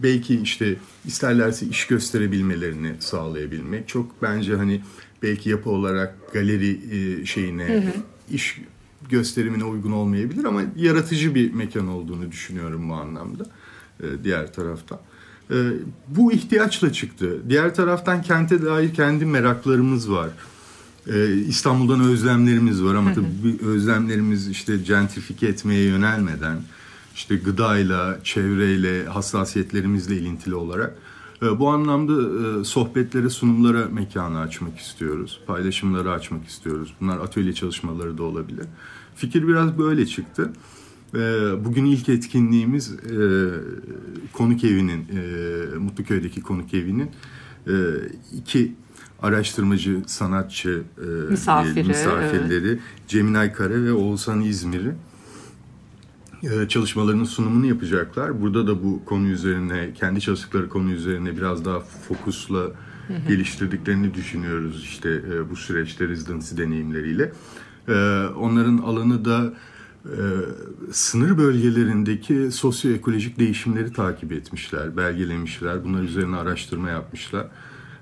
belki 0.03 0.41
işte 0.41 0.75
isterlerse 1.05 1.65
iş 1.65 1.87
gösterebilmelerini 1.87 2.95
sağlayabilmek. 2.99 3.87
Çok 3.87 4.21
bence 4.21 4.55
hani 4.55 4.81
belki 5.23 5.49
yapı 5.49 5.69
olarak 5.69 6.33
galeri 6.33 6.79
şeyine 7.27 7.93
iş 8.31 8.61
gösterimine 9.09 9.63
uygun 9.63 9.91
olmayabilir 9.91 10.45
ama 10.45 10.61
yaratıcı 10.75 11.35
bir 11.35 11.53
mekan 11.53 11.87
olduğunu 11.87 12.31
düşünüyorum 12.31 12.89
bu 12.89 12.93
anlamda 12.93 13.45
e, 13.99 14.05
diğer 14.23 14.53
taraftan. 14.53 14.99
E, 15.51 15.55
bu 16.07 16.31
ihtiyaçla 16.31 16.93
çıktı. 16.93 17.49
Diğer 17.49 17.75
taraftan 17.75 18.21
kente 18.21 18.65
dair 18.65 18.93
kendi 18.93 19.25
meraklarımız 19.25 20.11
var. 20.11 20.29
E, 21.07 21.33
İstanbul'dan 21.33 22.01
özlemlerimiz 22.01 22.83
var 22.83 22.95
ama 22.95 23.13
tabii 23.13 23.65
özlemlerimiz 23.65 24.47
işte 24.47 24.77
gentrifike 24.77 25.47
etmeye 25.47 25.83
yönelmeden 25.83 26.57
işte 27.15 27.35
gıdayla, 27.35 28.19
çevreyle, 28.23 29.05
hassasiyetlerimizle 29.05 30.15
ilintili 30.15 30.55
olarak 30.55 30.95
bu 31.41 31.69
anlamda 31.69 32.13
e, 32.59 32.63
sohbetlere, 32.63 33.29
sunumlara 33.29 33.85
mekanı 33.85 34.39
açmak 34.39 34.77
istiyoruz. 34.79 35.39
Paylaşımları 35.47 36.11
açmak 36.11 36.47
istiyoruz. 36.47 36.93
Bunlar 37.01 37.17
atölye 37.17 37.53
çalışmaları 37.53 38.17
da 38.17 38.23
olabilir. 38.23 38.65
Fikir 39.15 39.47
biraz 39.47 39.77
böyle 39.77 40.05
çıktı. 40.05 40.51
E, 41.13 41.19
Bugün 41.65 41.85
ilk 41.85 42.09
etkinliğimiz 42.09 42.91
e, 42.91 43.19
konuk 44.33 44.63
evinin, 44.63 44.99
e, 44.99 45.77
Mutluköy'deki 45.77 46.41
konuk 46.41 46.73
evinin 46.73 47.11
iki 48.33 48.75
araştırmacı, 49.21 50.01
sanatçı 50.05 50.83
Misafiri, 51.29 51.87
misafirleri 51.87 52.79
Cemilay 53.07 53.53
Kare 53.53 53.83
ve 53.83 53.93
Oğuzhan 53.93 54.41
İzmir'i 54.41 54.91
çalışmalarının 56.69 57.23
sunumunu 57.23 57.65
yapacaklar. 57.65 58.41
Burada 58.41 58.67
da 58.67 58.83
bu 58.83 59.05
konu 59.05 59.27
üzerine, 59.27 59.93
kendi 59.93 60.21
çalıştıkları 60.21 60.69
konu 60.69 60.91
üzerine 60.91 61.37
biraz 61.37 61.65
daha 61.65 61.79
fokusla 61.79 62.71
geliştirdiklerini 63.27 64.13
düşünüyoruz 64.13 64.83
işte 64.83 65.09
e, 65.09 65.49
bu 65.49 65.55
süreçte 65.55 66.07
residency 66.07 66.57
deneyimleriyle. 66.57 67.31
E, 67.87 67.93
Onların 68.35 68.77
alanı 68.77 69.25
da 69.25 69.53
e, 70.05 70.17
sınır 70.91 71.37
bölgelerindeki 71.37 72.51
sosyoekolojik 72.51 73.39
değişimleri 73.39 73.93
takip 73.93 74.31
etmişler, 74.31 74.97
belgelemişler. 74.97 75.83
Bunlar 75.83 76.03
üzerine 76.03 76.35
araştırma 76.35 76.89
yapmışlar. 76.89 77.47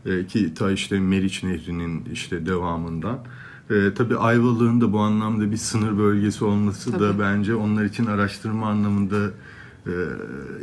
E, 0.05 0.27
Ki 0.27 0.53
ta 0.53 0.71
işte 0.71 0.99
Meriç 0.99 1.43
Nehri'nin 1.43 2.05
işte 2.13 2.45
devamından. 2.45 3.19
E, 3.69 3.93
tabii 3.93 4.17
Ayvalık'ın 4.17 4.81
da 4.81 4.93
bu 4.93 4.99
anlamda 4.99 5.51
bir 5.51 5.57
sınır 5.57 5.97
bölgesi 5.97 6.45
olması 6.45 6.93
da 6.93 6.97
Tabii. 6.97 7.19
bence 7.19 7.55
onlar 7.55 7.83
için 7.83 8.05
araştırma 8.05 8.67
anlamında 8.67 9.31
e, 9.87 9.93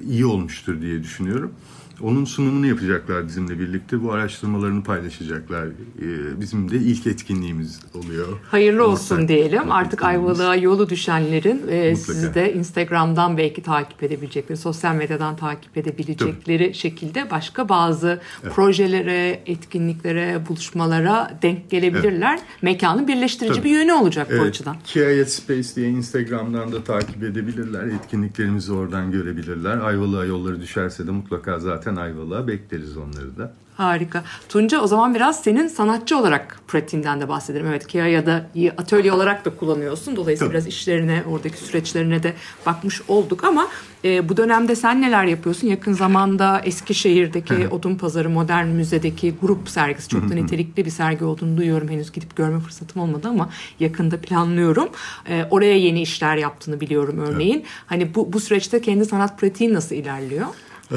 iyi 0.09 0.27
olmuştur 0.27 0.81
diye 0.81 1.03
düşünüyorum. 1.03 1.53
Onun 2.01 2.25
sunumunu 2.25 2.67
yapacaklar 2.67 3.27
bizimle 3.27 3.59
birlikte. 3.59 4.03
Bu 4.03 4.13
araştırmalarını 4.13 4.85
paylaşacaklar. 4.85 5.67
E, 5.67 6.41
bizim 6.41 6.71
de 6.71 6.77
ilk 6.77 7.07
etkinliğimiz 7.07 7.81
oluyor. 7.95 8.27
Hayırlı 8.51 8.87
olsun 8.89 9.15
Ortak 9.17 9.29
diyelim. 9.29 9.45
etkinliğimiz. 9.45 9.73
Artık 9.75 10.05
Ayvalık'a 10.05 10.55
yolu 10.57 10.89
düşenlerin 10.89 11.63
e, 11.69 11.97
sizi 11.97 12.35
de 12.35 12.55
Instagram'dan 12.55 13.37
belki 13.37 13.63
takip 13.63 14.03
edebilecekleri, 14.03 14.59
sosyal 14.59 14.95
medyadan 14.95 15.37
takip 15.37 15.77
edebilecekleri 15.77 16.75
şekilde 16.75 17.31
başka 17.31 17.69
bazı 17.69 18.21
projelere, 18.55 19.43
etkinliklere, 19.47 20.43
buluşmalara 20.49 21.39
denk 21.43 21.71
gelebilirler. 21.71 22.41
Mekanın 22.63 23.09
birleştirici 23.09 23.55
Tabii. 23.55 23.65
bir 23.69 23.71
yönü 23.71 23.93
olacak 23.93 24.29
bu 24.31 24.35
Evet, 24.35 24.47
açıdan. 24.47 24.77
Kiayet 24.85 25.33
Space 25.33 25.69
diye 25.77 25.89
Instagram'dan 25.89 26.73
da 26.73 26.85
takip 26.85 27.23
edebilirler. 27.23 27.85
Etkinliklerimizi 27.87 28.73
oradan 28.73 29.11
görebilirler. 29.13 29.79
Ayvalık'a 29.79 30.25
yolları 30.25 30.61
düşerse 30.61 31.07
de 31.07 31.11
mutlaka 31.11 31.59
zaten 31.59 31.82
Ayvalık'a 31.87 32.49
bekleriz 32.49 32.97
onları 32.97 33.37
da. 33.37 33.53
Harika. 33.77 34.25
Tunca 34.49 34.81
o 34.81 34.87
zaman 34.87 35.15
biraz 35.15 35.43
senin 35.43 35.69
sanatçı 35.69 36.19
olarak 36.19 36.61
pratiğinden 36.69 37.21
de 37.21 37.29
bahsedelim. 37.29 37.67
Evet 37.67 37.87
Kiaya'da 37.87 38.47
atölye 38.79 39.13
olarak 39.13 39.45
da 39.45 39.51
kullanıyorsun. 39.51 40.17
Dolayısıyla 40.17 40.49
Tabii. 40.49 40.55
biraz 40.55 40.67
işlerine, 40.67 41.23
oradaki 41.31 41.59
süreçlerine 41.59 42.23
de 42.23 42.35
bakmış 42.67 43.03
olduk 43.09 43.45
ama 43.45 43.69
e, 44.05 44.29
bu 44.29 44.37
dönemde 44.37 44.77
sen 44.77 45.03
neler 45.03 45.25
yapıyorsun? 45.25 45.69
Yakın 45.69 45.93
zamanda 45.93 46.61
Eskişehir'deki 46.65 47.69
Odun 47.69 47.95
Pazarı 47.95 48.31
Modern 48.31 48.67
Müze'deki 48.67 49.35
grup 49.43 49.69
sergisi 49.69 50.09
çok 50.09 50.31
da 50.31 50.35
nitelikli 50.35 50.85
bir 50.85 50.91
sergi 50.91 51.25
olduğunu 51.25 51.57
duyuyorum. 51.57 51.89
Henüz 51.89 52.13
gidip 52.13 52.37
görme 52.37 52.61
fırsatım 52.61 53.03
olmadı 53.03 53.29
ama 53.29 53.51
yakında 53.81 54.21
planlıyorum. 54.21 54.89
E, 55.29 55.45
oraya 55.51 55.79
yeni 55.79 56.03
işler 56.03 56.37
yaptığını 56.37 56.81
biliyorum 56.81 57.19
örneğin. 57.19 57.65
Hani 57.87 58.15
bu, 58.15 58.33
bu 58.33 58.41
süreçte 58.41 58.81
kendi 58.81 59.05
sanat 59.05 59.39
pratiğin 59.39 59.75
nasıl 59.75 59.95
ilerliyor? 59.95 60.47
Ee, 60.93 60.97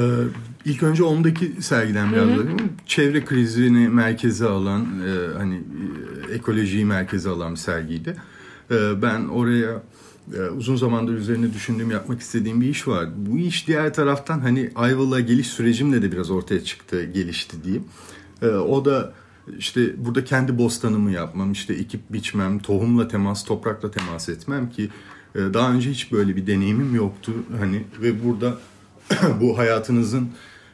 ilk 0.64 0.82
önce 0.82 1.02
ondaki 1.02 1.52
sergiden 1.60 2.12
biraz 2.12 2.28
bahsedeyim. 2.28 2.72
Çevre 2.86 3.24
krizini 3.24 3.88
merkeze 3.88 4.46
alan, 4.46 4.80
e, 4.80 5.38
hani 5.38 5.62
e, 6.30 6.34
ekolojiyi 6.34 6.84
merkeze 6.84 7.30
alan 7.30 7.52
bir 7.52 7.58
sergiydi. 7.58 8.16
E, 8.70 9.02
ben 9.02 9.24
oraya 9.24 9.82
e, 10.36 10.40
uzun 10.40 10.76
zamandır 10.76 11.14
üzerine 11.14 11.54
düşündüğüm, 11.54 11.90
yapmak 11.90 12.20
istediğim 12.20 12.60
bir 12.60 12.68
iş 12.68 12.88
var. 12.88 13.08
Bu 13.16 13.38
iş 13.38 13.68
diğer 13.68 13.94
taraftan 13.94 14.40
hani 14.40 14.70
Ayvalık'a 14.74 15.20
geliş 15.20 15.46
sürecimle 15.46 16.02
de 16.02 16.12
biraz 16.12 16.30
ortaya 16.30 16.64
çıktı, 16.64 17.04
gelişti 17.04 17.64
diyeyim. 17.64 17.84
E, 18.42 18.46
o 18.46 18.84
da 18.84 19.12
işte 19.58 20.04
burada 20.04 20.24
kendi 20.24 20.58
bostanımı 20.58 21.10
yapmam, 21.10 21.52
işte 21.52 21.74
ekip 21.74 22.12
biçmem, 22.12 22.58
tohumla 22.58 23.08
temas, 23.08 23.44
toprakla 23.44 23.90
temas 23.90 24.28
etmem 24.28 24.70
ki 24.70 24.90
daha 25.34 25.72
önce 25.72 25.90
hiç 25.90 26.12
böyle 26.12 26.36
bir 26.36 26.46
deneyimim 26.46 26.94
yoktu. 26.94 27.32
Hani 27.58 27.84
ve 28.02 28.24
burada 28.24 28.58
bu 29.40 29.58
hayatınızın, 29.58 30.28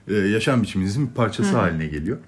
e, 0.09 0.15
yaşam 0.15 0.63
biçiminizin 0.63 1.09
bir 1.09 1.15
parçası 1.15 1.57
haline 1.57 1.87
geliyor. 1.87 2.19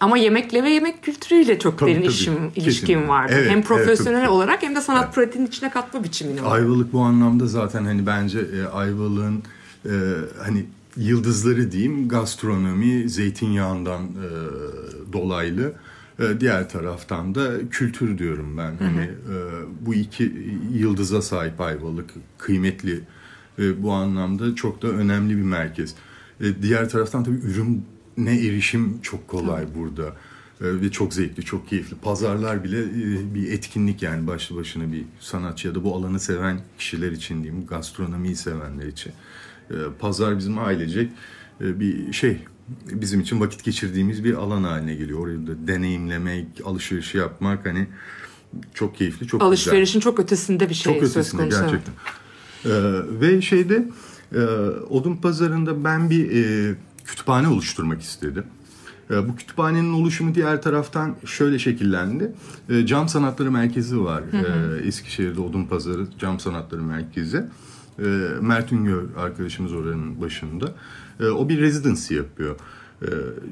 Ama 0.00 0.18
yemekle 0.18 0.62
ve 0.62 0.70
yemek 0.70 1.02
kültürüyle 1.02 1.58
çok 1.58 1.78
Tabii, 1.78 1.90
derin 1.90 2.02
tabii. 2.02 2.12
işim, 2.12 2.34
Kesinlikle. 2.34 2.62
ilişkim 2.62 3.08
vardı. 3.08 3.32
Evet, 3.34 3.50
hem 3.50 3.58
evet, 3.58 3.66
profesyonel 3.66 4.20
tabii. 4.20 4.30
olarak 4.30 4.62
hem 4.62 4.76
de 4.76 4.80
sanat 4.80 5.14
pratiğinin 5.14 5.48
içine 5.48 5.70
katma 5.70 6.04
biçimini 6.04 6.44
var. 6.44 6.56
Ayvalık 6.56 6.92
bu 6.92 7.00
anlamda 7.00 7.46
zaten 7.46 7.84
hani 7.84 8.06
bence 8.06 8.38
e, 8.38 8.64
Ayvalık'ın 8.64 9.42
e, 9.86 9.92
hani 10.42 10.66
yıldızları 10.96 11.72
diyeyim 11.72 12.08
gastronomi 12.08 13.08
zeytinyağından 13.08 14.02
e, 14.02 14.28
dolaylı 15.12 15.72
E, 16.20 16.40
diğer 16.40 16.68
taraftan 16.68 17.34
da 17.34 17.68
kültür 17.70 18.18
diyorum 18.18 18.58
ben 18.58 18.76
hani 18.78 19.02
e, 19.02 19.36
bu 19.80 19.94
iki 19.94 20.32
yıldıza 20.72 21.22
sahip 21.22 21.60
Ayvalık 21.60 22.10
kıymetli 22.38 23.00
e, 23.60 23.82
bu 23.82 23.92
anlamda 23.92 24.54
çok 24.54 24.82
da 24.82 24.88
önemli 24.88 25.36
bir 25.36 25.42
merkez. 25.42 25.94
E, 26.40 26.62
diğer 26.62 26.88
taraftan 26.88 27.24
tabii 27.24 27.36
ürüne 27.36 28.46
erişim 28.46 29.00
çok 29.02 29.28
kolay 29.28 29.64
burada. 29.74 30.06
E, 30.60 30.80
Ve 30.80 30.90
çok 30.90 31.14
zevkli, 31.14 31.42
çok 31.44 31.68
keyifli. 31.68 31.96
Pazarlar 31.96 32.64
bile 32.64 32.78
e, 32.82 33.34
bir 33.34 33.52
etkinlik 33.52 34.02
yani 34.02 34.26
başlı 34.26 34.56
başına 34.56 34.92
bir 34.92 35.04
sanatçı 35.20 35.68
ya 35.68 35.74
da 35.74 35.84
bu 35.84 35.96
alanı 35.96 36.20
seven 36.20 36.60
kişiler 36.78 37.12
için 37.12 37.42
diyeyim, 37.44 37.66
gastronomiyi 37.66 38.36
sevenler 38.36 38.86
için. 38.86 39.12
E, 39.70 39.74
Pazar 39.98 40.38
bizim 40.38 40.58
ailecek 40.58 41.10
e, 41.60 41.80
bir 41.80 42.12
şey, 42.12 42.36
bizim 42.92 43.20
için 43.20 43.40
vakit 43.40 43.64
geçirdiğimiz 43.64 44.24
bir 44.24 44.34
alan 44.34 44.62
haline 44.64 44.94
geliyor. 44.94 45.18
Orayı 45.18 45.46
da 45.46 45.66
deneyimlemek, 45.66 46.46
alışveriş 46.64 47.14
yapmak 47.14 47.66
hani 47.66 47.86
çok 48.74 48.96
keyifli, 48.96 49.26
çok 49.26 49.40
güzel. 49.40 49.48
Alışverişin 49.48 50.00
çok 50.00 50.20
ötesinde 50.20 50.68
bir 50.68 50.74
şey 50.74 50.92
Çok 50.92 51.02
söz 51.02 51.10
ötesinde 51.16 51.42
konusu. 51.42 51.60
gerçekten. 51.60 51.94
Ve 53.20 53.42
şeyde 53.42 53.88
e, 54.34 54.40
Odun 54.90 55.16
Pazarı'nda 55.16 55.84
ben 55.84 56.10
bir 56.10 56.30
e, 56.30 56.74
kütüphane 57.04 57.48
oluşturmak 57.48 58.02
istedim. 58.02 58.44
E, 59.10 59.28
bu 59.28 59.36
kütüphanenin 59.36 59.92
oluşumu 59.92 60.34
diğer 60.34 60.62
taraftan 60.62 61.16
şöyle 61.24 61.58
şekillendi. 61.58 62.32
E, 62.68 62.86
Cam 62.86 63.08
Sanatları 63.08 63.50
Merkezi 63.50 64.00
var 64.00 64.22
e, 64.32 64.86
Eskişehir'de 64.86 65.40
Odun 65.40 65.64
Pazarı 65.64 66.06
Cam 66.18 66.40
Sanatları 66.40 66.82
Merkezi. 66.82 67.44
E, 67.98 68.04
Mert 68.40 68.72
Üngör 68.72 69.02
arkadaşımız 69.16 69.72
oranın 69.72 70.20
başında. 70.20 70.72
E, 71.20 71.26
o 71.26 71.48
bir 71.48 71.60
residency 71.60 72.14
yapıyor. 72.14 72.56
E, 73.02 73.08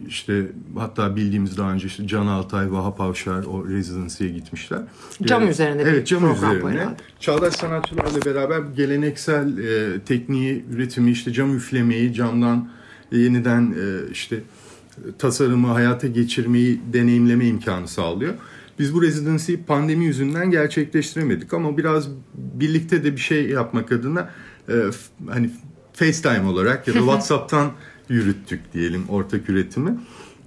işte 0.08 0.46
hatta 0.76 1.16
bildiğimiz 1.16 1.56
daha 1.56 1.72
önce 1.72 1.86
işte 1.86 2.06
Can 2.06 2.26
Altay, 2.26 2.72
Vahap 2.72 3.00
Avşar 3.00 3.44
o 3.44 3.68
residency'ye 3.68 4.30
gitmişler. 4.30 4.80
Cam 5.22 5.42
E, 5.42 5.50
üzerine 5.50 5.84
bir 5.84 5.90
Evet 5.90 6.06
cam 6.06 6.20
program 6.20 6.56
üzerine. 6.56 6.96
Çağdaş 7.20 7.54
sanatçılarla 7.54 8.24
beraber 8.24 8.60
geleneksel 8.76 9.58
e, 9.58 10.00
tekniği, 10.00 10.64
üretimi, 10.72 11.10
işte 11.10 11.32
cam 11.32 11.56
üflemeyi, 11.56 12.14
camdan 12.14 12.68
yeniden 13.12 13.62
e, 13.62 14.10
işte 14.12 14.40
tasarımı 15.18 15.66
hayata 15.66 16.06
geçirmeyi 16.06 16.80
deneyimleme 16.92 17.46
imkanı 17.46 17.88
sağlıyor. 17.88 18.34
Biz 18.78 18.94
bu 18.94 19.02
residency'yi 19.02 19.62
pandemi 19.62 20.04
yüzünden 20.04 20.50
gerçekleştiremedik 20.50 21.54
ama 21.54 21.76
biraz 21.76 22.08
birlikte 22.34 23.04
de 23.04 23.12
bir 23.12 23.20
şey 23.20 23.48
yapmak 23.48 23.92
adına 23.92 24.30
e, 24.68 24.74
hani 25.28 25.50
FaceTime 25.92 26.48
olarak 26.48 26.88
ya 26.88 26.94
da 26.94 26.98
WhatsApp'tan 27.08 27.70
yürüttük 28.08 28.74
diyelim 28.74 29.04
ortak 29.08 29.50
üretimi. 29.50 29.98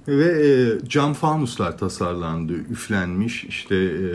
Ve 0.07 0.47
e, 0.47 0.79
cam 0.89 1.13
fanuslar 1.13 1.77
tasarlandı, 1.77 2.53
üflenmiş 2.53 3.43
işte 3.43 3.75
e, 3.75 4.09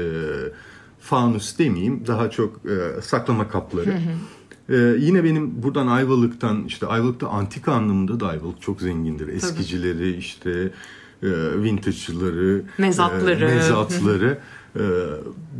fanus 1.00 1.59
demeyeyim 1.59 2.07
daha 2.07 2.31
çok 2.31 2.61
e, 2.67 3.03
saklama 3.03 3.49
kapları. 3.49 3.95
E, 4.69 4.76
yine 4.99 5.25
benim 5.25 5.62
buradan 5.62 5.87
Ayvalık'tan 5.87 6.65
işte 6.65 6.87
Ayvalık'ta 6.87 7.29
antika 7.29 7.73
anlamında 7.73 8.21
da 8.21 8.29
Ayvalık 8.29 8.62
çok 8.62 8.81
zengindir. 8.81 9.29
Eskicileri 9.29 10.17
işte 10.17 10.50
e, 11.23 11.29
vintage'ları, 11.62 12.62
Mezatları. 12.79 13.45
e, 13.45 13.55
mezatları. 13.55 14.38
E, 14.76 14.83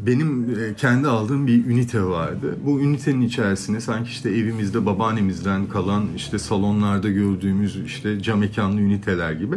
benim 0.06 0.50
e, 0.61 0.75
kendi 0.75 1.08
aldığım 1.08 1.46
bir 1.46 1.66
ünite 1.66 2.02
vardı. 2.02 2.56
Bu 2.66 2.80
ünitenin 2.80 3.20
içerisine 3.20 3.80
sanki 3.80 4.11
işte 4.11 4.30
evimizde 4.30 4.87
babaannemizden 4.87 5.66
kalan 5.66 6.04
işte 6.16 6.38
salonlarda 6.38 7.08
gördüğümüz 7.08 7.76
işte 7.87 8.23
cam 8.23 8.38
mekanlı 8.38 8.80
üniteler 8.80 9.32
gibi. 9.32 9.56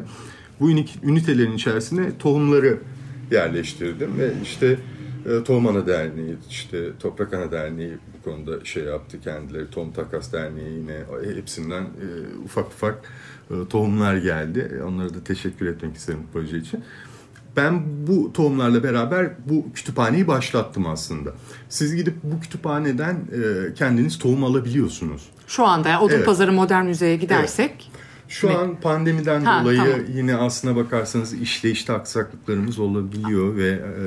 Bu 0.60 0.72
ünit- 0.72 1.04
ünitelerin 1.04 1.52
içerisine 1.52 2.18
tohumları 2.18 2.78
yerleştirdim 3.32 4.18
ve 4.18 4.34
işte 4.44 4.78
e, 5.26 5.44
Tohum 5.44 5.68
Ana 5.68 5.88
Derneği, 5.88 6.36
işte 6.50 6.90
Toprak 7.00 7.34
Ana 7.34 7.52
Derneği 7.52 7.94
bu 8.18 8.30
konuda 8.30 8.66
şey 8.66 8.84
yaptı 8.84 9.20
kendileri. 9.22 9.70
Tohum 9.70 9.92
Takas 9.92 10.34
Derneği 10.34 10.74
yine 10.78 10.98
hepsinden 11.36 11.82
e, 11.82 12.08
ufak 12.46 12.68
ufak 12.68 13.00
e, 13.52 13.54
tohumlar 13.70 14.18
geldi. 14.18 14.82
Onlara 14.88 15.10
da 15.10 15.24
teşekkür 15.26 15.66
etmek 15.66 15.96
isterim 15.96 16.20
bu 16.28 16.34
proje 16.34 16.58
için. 16.58 16.84
Ben 17.56 17.82
bu 18.08 18.34
tohumlarla 18.34 18.84
beraber 18.84 19.30
bu 19.50 19.74
kütüphaneyi 19.74 20.28
başlattım 20.28 20.88
aslında. 20.88 21.30
Siz 21.70 21.96
gidip 21.96 22.16
bu 22.24 22.40
kütüphaneden 22.40 23.14
e, 23.14 23.74
kendiniz 23.74 24.18
tohum 24.20 24.44
alabiliyorsunuz. 24.44 25.22
Şu 25.48 25.66
anda 25.66 25.90
yani 25.90 26.12
Evet. 26.14 26.26
Pazarı 26.26 26.52
Modern 26.52 26.86
Müze'ye 26.86 27.16
gidersek 27.16 27.92
Şu 28.28 28.48
Mi? 28.48 28.54
an 28.54 28.76
pandemiden 28.82 29.42
Ha, 29.42 29.62
dolayı 29.64 29.78
tamam. 29.78 30.00
yine 30.16 30.36
aslına 30.36 30.76
bakarsanız 30.76 31.34
işleyişte 31.34 31.94
aksaklıklarımız 31.94 32.80
olabiliyor 32.80 33.56
ve 33.56 33.68
e, 33.70 34.04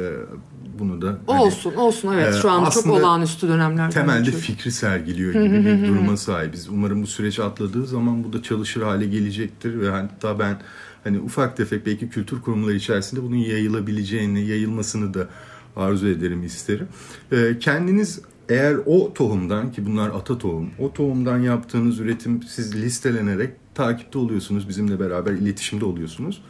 bunu 0.79 1.03
da 1.03 1.19
hani, 1.27 1.41
olsun 1.41 1.75
olsun 1.75 2.13
evet 2.15 2.35
Ee, 2.35 2.41
şu 2.41 2.51
anda 2.51 2.71
çok 2.71 2.79
aslında 2.79 2.95
olağanüstü 2.97 3.49
dönemlerden 3.49 3.91
temelde 3.91 4.19
geçiyoruz. 4.19 4.47
fikri 4.47 4.73
sergiliyor 4.73 5.33
gibi 5.33 5.65
bir 5.65 5.89
duruma 5.89 6.17
sahibiz. 6.17 6.69
Umarım 6.69 7.03
bu 7.03 7.07
süreç 7.07 7.39
atladığı 7.41 7.87
zaman 7.87 8.25
bu 8.25 8.33
da 8.33 8.43
çalışır 8.43 8.83
hale 8.83 9.07
gelecektir 9.07 9.81
ve 9.81 9.91
hatta 9.91 10.39
ben 10.39 10.57
hani 11.05 11.21
ufak 11.21 11.57
tefek 11.57 11.87
belki 11.87 12.09
kültür 12.09 12.41
kurumları 12.41 12.75
içerisinde 12.75 13.23
bunun 13.23 13.37
yayılabileceğini, 13.37 14.47
yayılmasını 14.47 15.15
da 15.15 15.29
arzu 15.77 16.09
ederim, 16.09 16.45
isterim. 16.45 16.89
Ee, 17.33 17.59
kendiniz 17.61 18.21
eğer 18.49 18.77
o 18.87 19.15
tohumdan 19.15 19.73
ki 19.73 19.87
bunlar 19.87 20.09
ata 20.09 20.39
tohum, 20.39 20.71
o 20.79 20.93
tohumdan 20.93 21.39
yaptığınız 21.39 22.01
üretim 22.01 22.43
siz 22.43 22.77
listelenerek 22.83 23.51
takipte 23.75 24.19
oluyorsunuz, 24.19 24.69
bizimle 24.69 25.01
beraber 25.01 25.33
iletişimde 25.33 25.85
oluyorsunuz. 25.85 26.43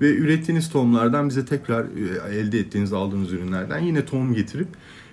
Ve 0.00 0.14
ürettiğiniz 0.14 0.70
tohumlardan 0.70 1.28
bize 1.28 1.44
tekrar 1.44 1.84
e, 1.84 2.36
elde 2.38 2.58
ettiğiniz, 2.58 2.92
aldığınız 2.92 3.32
ürünlerden 3.32 3.78
yine 3.78 4.04
tohum 4.04 4.34
getirip 4.34 4.68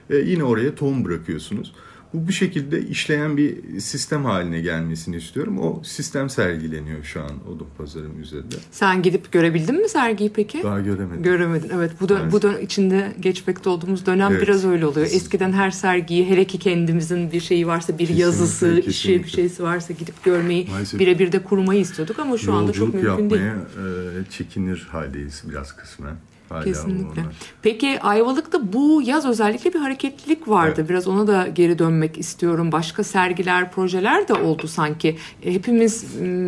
e, 0.10 0.16
yine 0.16 0.44
oraya 0.44 0.76
tohum 0.76 1.06
bırakıyorsunuz. 1.06 1.74
Bu 2.14 2.28
bu 2.28 2.32
şekilde 2.32 2.82
işleyen 2.82 3.38
bir 3.38 3.80
sistem 3.80 4.26
haline 4.26 4.62
gelmesini 4.62 5.16
istiyorum. 5.16 5.60
O 5.60 5.84
sistem 5.84 6.30
sergileniyor 6.30 7.04
şu 7.04 7.22
an 7.22 7.32
Odun 7.56 7.68
Pazarı 7.78 8.10
Müze'de. 8.10 8.56
Sen 8.72 9.02
gidip 9.02 9.32
görebildin 9.32 9.82
mi 9.82 9.90
sergiyi 9.90 10.30
peki? 10.34 10.64
Daha 10.64 10.80
göremedim. 10.80 11.24
Göremedin. 11.24 11.70
Evet 11.76 11.92
bu 12.02 12.08
Maalesef. 12.14 12.32
bu 12.32 12.42
da 12.42 12.60
içinde 12.60 13.14
geçmekte 13.20 13.70
olduğumuz 13.70 14.06
dönem 14.06 14.32
Evet. 14.32 14.42
biraz 14.42 14.66
öyle 14.66 14.86
oluyor. 14.86 15.06
Eskiden 15.12 15.52
her 15.52 15.72
sergiyi 15.72 16.30
hele 16.30 16.46
ki 16.46 16.58
kendimizin 16.60 17.32
bir 17.32 17.40
şeyi 17.40 17.68
varsa 17.68 17.94
bir 17.94 17.98
Kesinlikle, 18.00 18.22
yazısı, 18.24 18.68
işi 18.68 18.78
bir 18.80 18.84
kesinlikle. 18.94 19.30
şeysi 19.30 19.64
varsa 19.64 19.94
gidip 19.94 20.24
görmeyi 20.24 20.68
birebir 21.00 21.32
de 21.32 21.44
kurmayı 21.44 21.82
istiyorduk 21.82 22.20
ama 22.20 22.38
şu 22.38 22.54
anda 22.54 22.72
çok 22.74 22.94
mümkün 22.94 23.30
değil. 23.30 23.42
yapmaya 23.42 23.56
e, 23.56 24.30
çekinir 24.30 24.88
haldeyiz 24.92 25.44
biraz 25.50 25.76
kısmen. 25.76 26.16
Hala 26.54 26.64
Kesinlikle. 26.64 27.22
onlar. 27.22 27.34
Peki 27.62 28.00
Ayvalık'ta 28.02 28.74
bu 28.74 29.02
yaz 29.06 29.26
özellikle 29.26 29.74
bir 29.74 29.80
hareketlilik 29.80 30.48
vardı. 30.48 30.76
Evet. 30.78 30.90
Biraz 30.90 31.08
ona 31.08 31.28
da 31.28 31.48
geri 31.48 31.80
dönmek 31.80 32.18
istiyorum. 32.18 32.72
Başka 32.72 33.04
sergiler, 33.04 33.72
projeler 33.72 34.28
de 34.28 34.34
oldu 34.34 34.68
sanki. 34.68 35.18
E, 35.44 35.54
Hepimiz 35.54 36.06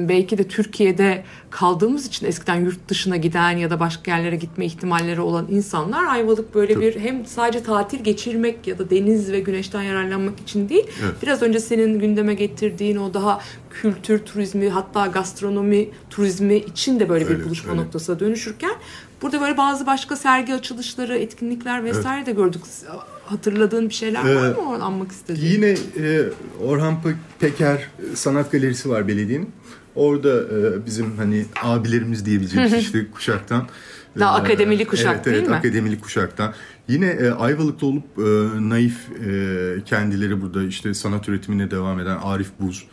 belki 0.09 0.37
de 0.37 0.47
Türkiye'de 0.47 1.23
kaldığımız 1.49 2.07
için 2.07 2.25
eskiden 2.25 2.55
yurt 2.55 2.89
dışına 2.89 3.17
giden 3.17 3.51
ya 3.57 3.69
da 3.69 3.79
başka 3.79 4.11
yerlere 4.11 4.35
gitme 4.35 4.65
ihtimalleri 4.65 5.21
olan 5.21 5.47
insanlar 5.51 6.05
Ayvalık 6.05 6.55
böyle 6.55 6.73
Tabii. 6.73 6.85
bir 6.85 6.99
hem 6.99 7.25
sadece 7.25 7.63
tatil 7.63 7.99
geçirmek 8.03 8.67
ya 8.67 8.79
da 8.79 8.89
deniz 8.89 9.31
ve 9.31 9.39
güneşten 9.39 9.81
yararlanmak 9.81 10.39
için 10.39 10.69
değil. 10.69 10.85
Evet. 11.03 11.13
Biraz 11.21 11.41
önce 11.41 11.59
senin 11.59 11.99
gündeme 11.99 12.33
getirdiğin 12.33 12.97
o 12.97 13.13
daha 13.13 13.41
kültür 13.81 14.19
turizmi 14.19 14.69
hatta 14.69 15.07
gastronomi 15.07 15.89
turizmi 16.09 16.55
için 16.55 16.99
de 16.99 17.09
böyle 17.09 17.25
bir 17.29 17.33
Öyle, 17.35 17.45
buluşma 17.45 17.71
öyle. 17.71 17.81
noktasına 17.81 18.19
dönüşürken 18.19 18.71
burada 19.25 19.41
böyle 19.41 19.57
bazı 19.57 19.85
başka 19.85 20.15
sergi 20.15 20.53
açılışları, 20.53 21.17
etkinlikler 21.17 21.83
vesaire 21.83 22.25
de 22.25 22.31
gördük. 22.31 22.61
Hatırladığın 23.25 23.89
bir 23.89 23.93
şeyler 23.93 24.35
var 24.35 24.49
Ee, 24.49 24.53
mı 24.53 24.69
oradan 24.69 24.85
anmak 24.85 25.11
istediğin? 25.11 25.51
Yine 25.51 25.75
e, 26.07 26.29
Orhan 26.63 26.93
Pe- 26.93 27.15
Peker 27.39 27.89
e, 28.11 28.15
Sanat 28.15 28.51
Galerisi 28.51 28.89
var 28.89 29.07
belediyenin. 29.07 29.49
Orada 29.95 30.29
e, 30.29 30.85
bizim 30.85 31.17
hani 31.17 31.45
abilerimiz 31.63 32.25
diyebileceğimiz 32.25 32.73
işte 32.83 33.11
kuşaktan. 33.11 33.67
Daha 34.19 34.37
e, 34.37 34.41
akademili 34.41 34.87
kuşak 34.87 35.15
evet, 35.15 35.25
değil 35.25 35.37
evet, 35.37 35.49
mi? 35.49 35.55
akademili 35.55 35.99
kuşaktan. 35.99 36.53
Yine 36.87 37.07
e, 37.07 37.29
Ayvalık'ta 37.29 37.85
olup 37.85 38.03
e, 38.17 38.21
naif 38.69 38.97
e, 39.27 39.83
kendileri 39.85 40.41
burada 40.41 40.63
işte 40.63 40.93
sanat 40.93 41.29
üretimine 41.29 41.71
devam 41.71 41.99
eden 41.99 42.17
Arif 42.23 42.49
Buz. 42.59 42.87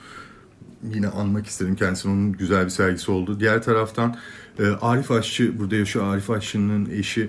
Yine 0.94 1.08
anmak 1.08 1.46
isterim 1.46 1.76
kendisinin 1.76 2.12
onun 2.12 2.32
güzel 2.32 2.64
bir 2.64 2.70
sergisi 2.70 3.10
oldu. 3.10 3.40
Diğer 3.40 3.62
taraftan 3.62 4.16
e, 4.58 4.64
Arif 4.66 5.10
Aşçı 5.10 5.58
burada 5.58 5.76
yaşıyor. 5.76 6.14
Arif 6.14 6.30
Aşçı'nın 6.30 6.90
eşi 6.90 7.28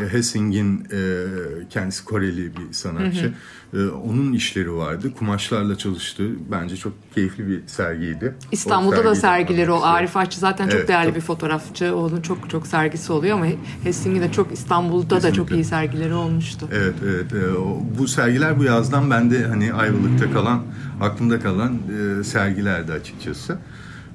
e, 0.00 0.06
Hessing'in 0.12 0.84
e, 0.92 1.24
kendisi 1.70 2.04
Koreli 2.04 2.56
bir 2.56 2.72
sanatçı. 2.72 3.32
E, 3.74 3.86
onun 3.86 4.32
işleri 4.32 4.72
vardı. 4.74 5.12
Kumaşlarla 5.18 5.78
çalıştı. 5.78 6.28
Bence 6.50 6.76
çok 6.76 6.92
keyifli 7.14 7.48
bir 7.48 7.66
sergiydi. 7.66 8.34
İstanbul'da 8.52 9.04
da 9.04 9.10
de 9.10 9.14
sergileri 9.14 9.70
o. 9.70 9.82
Arif 9.82 10.16
Aşçı 10.16 10.38
zaten 10.40 10.68
çok 10.68 10.78
Evet, 10.78 10.88
değerli 10.88 11.06
tabii. 11.08 11.16
bir 11.16 11.20
fotoğrafçı. 11.20 11.96
Onun 11.96 12.20
çok 12.20 12.50
çok 12.50 12.66
sergisi 12.66 13.12
oluyor 13.12 13.36
ama 13.36 13.46
Helsing'de 13.84 14.32
çok 14.32 14.52
İstanbul'da 14.52 15.10
da 15.10 15.20
çok 15.20 15.48
Kesinlikle. 15.48 15.56
iyi 15.56 15.64
sergileri 15.64 16.14
olmuştu. 16.14 16.68
Evet, 16.72 16.94
evet. 17.04 17.32
e, 17.32 17.58
o- 17.58 17.82
bu 17.98 18.08
sergiler 18.08 18.58
bu 18.58 18.64
yazdan 18.64 19.10
bende 19.10 19.44
hani 19.46 19.72
Ayvalık'ta 19.72 20.32
kalan, 20.32 20.62
aklımda 21.00 21.40
kalan 21.40 21.78
e, 22.20 22.24
sergilerdi 22.24 22.92
açıkçası. 22.92 23.58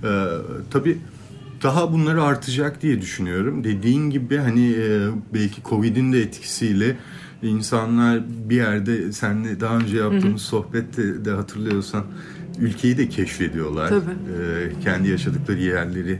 E, 0.03 0.09
tabii 0.71 0.97
daha 1.63 1.93
bunları 1.93 2.23
artacak 2.23 2.81
diye 2.81 3.01
düşünüyorum. 3.01 3.63
Dediğin 3.63 4.09
gibi 4.09 4.37
hani 4.37 4.71
e, 4.71 5.07
belki 5.33 5.61
Covid'in 5.63 6.13
de 6.13 6.21
etkisiyle 6.21 6.97
insanlar 7.43 8.21
bir 8.49 8.55
yerde 8.55 9.11
seninle 9.11 9.59
daha 9.59 9.77
önce 9.77 9.97
yaptığımız 9.97 10.41
sohbette 10.41 11.25
de 11.25 11.31
hatırlıyorsan 11.31 12.05
ülkeyi 12.59 12.97
de 12.97 13.09
keşfediyorlar. 13.09 13.89
Tabii. 13.89 14.11
E, 14.11 14.81
kendi 14.83 15.09
yaşadıkları 15.09 15.61
yerleri 15.61 16.19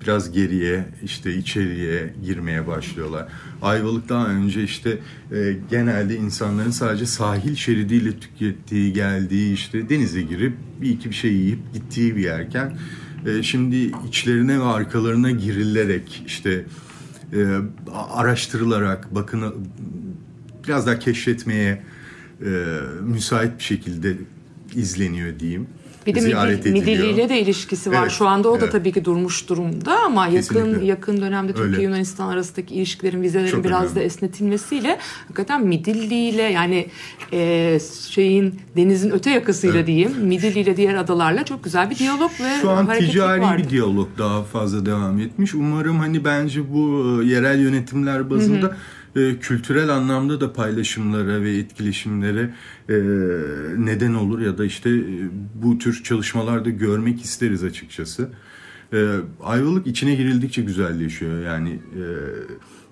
biraz 0.00 0.32
geriye 0.32 0.84
işte 1.04 1.34
içeriye 1.34 2.14
girmeye 2.24 2.66
başlıyorlar. 2.66 3.28
Ayvalık 3.62 4.08
daha 4.08 4.26
önce 4.26 4.62
işte 4.62 4.98
e, 5.32 5.56
genelde 5.70 6.16
insanların 6.16 6.70
sadece 6.70 7.06
sahil 7.06 7.54
şeridiyle 7.54 8.18
tükettiği, 8.18 8.92
geldiği 8.92 9.52
işte 9.52 9.88
denize 9.88 10.22
girip 10.22 10.52
bir 10.80 10.90
iki 10.90 11.10
bir 11.10 11.14
şey 11.14 11.32
yiyip 11.32 11.58
gittiği 11.74 12.16
bir 12.16 12.22
yerken 12.22 12.78
e, 13.26 13.42
şimdi 13.42 13.92
içlerine 14.08 14.58
ve 14.58 14.64
arkalarına 14.64 15.30
girilerek 15.30 16.22
işte 16.26 16.64
e, 17.32 17.58
araştırılarak 18.14 19.14
bakın 19.14 19.54
biraz 20.66 20.86
daha 20.86 20.98
keşfetmeye 20.98 21.82
e, 22.44 22.78
müsait 23.02 23.58
bir 23.58 23.64
şekilde 23.64 24.16
izleniyor 24.74 25.38
diyeyim. 25.38 25.66
Bir 26.08 26.14
de 26.14 26.20
Ziyaret 26.20 26.66
ediliyor. 26.66 26.86
Midilli'yle 26.86 27.28
de 27.28 27.40
ilişkisi 27.40 27.90
var. 27.92 28.02
Evet, 28.02 28.10
Şu 28.10 28.26
anda 28.28 28.48
o 28.48 28.54
da 28.54 28.58
evet. 28.62 28.72
tabii 28.72 28.92
ki 28.92 29.04
durmuş 29.04 29.48
durumda 29.48 29.98
ama 30.06 30.26
yakın 30.26 30.40
Kesinlikle. 30.40 30.84
yakın 30.86 31.20
dönemde 31.20 31.52
Türkiye 31.52 31.68
Öyle. 31.76 31.82
Yunanistan 31.82 32.28
arasındaki 32.28 32.74
ilişkilerin 32.74 33.22
vizelerin 33.22 33.50
Çok 33.50 33.64
biraz 33.64 33.82
önemli. 33.82 33.94
da 33.94 34.00
esnetilmesiyle 34.00 34.98
hakikaten 35.22 35.66
Midilli 35.66 36.14
ile 36.28 36.42
yani 36.42 36.86
e, 37.32 37.78
şeyin 38.10 38.54
denizin 38.76 39.10
öte 39.10 39.30
yakasıyla 39.30 39.76
Evet. 39.76 39.86
diyeyim 39.86 40.12
Midilli 40.22 40.58
ile 40.60 40.76
diğer 40.76 40.94
adalarla 40.94 41.44
çok 41.44 41.64
güzel 41.64 41.90
bir 41.90 41.96
diyalog 41.98 42.30
ve 42.40 42.60
Şu 42.62 42.70
an 42.70 42.92
ticari 42.98 43.40
vardı. 43.40 43.62
bir 43.64 43.70
diyalog 43.70 44.08
daha 44.18 44.42
fazla 44.42 44.86
devam 44.86 45.18
etmiş. 45.20 45.54
Umarım 45.54 45.98
hani 45.98 46.24
bence 46.24 46.74
bu 46.74 47.04
e, 47.22 47.26
yerel 47.26 47.60
yönetimler 47.60 48.30
bazında 48.30 48.76
e, 49.18 49.38
kültürel 49.38 49.88
anlamda 49.88 50.40
da 50.40 50.52
paylaşımlara 50.52 51.42
ve 51.42 51.56
etkileşimlere 51.56 52.54
e, 52.88 52.94
neden 53.78 54.14
olur 54.14 54.40
ya 54.40 54.58
da 54.58 54.64
işte 54.64 54.90
e, 54.90 55.28
bu 55.54 55.78
tür 55.78 56.02
çalışmalarda 56.02 56.70
görmek 56.70 57.24
isteriz 57.24 57.64
açıkçası. 57.64 58.30
E, 58.92 59.16
Ayvalık 59.42 59.86
içine 59.86 60.14
girildikçe 60.14 60.62
güzelleşiyor. 60.62 61.42
Yani 61.42 61.70
e, 61.70 62.04